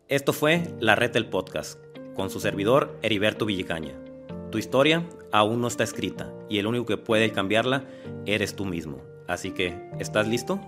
[0.09, 1.79] Esto fue La Red del Podcast
[2.15, 4.10] con su servidor Heriberto Villicaña.
[4.51, 7.85] Tu historia aún no está escrita y el único que puede cambiarla
[8.25, 9.01] eres tú mismo.
[9.27, 10.59] Así que, ¿estás listo?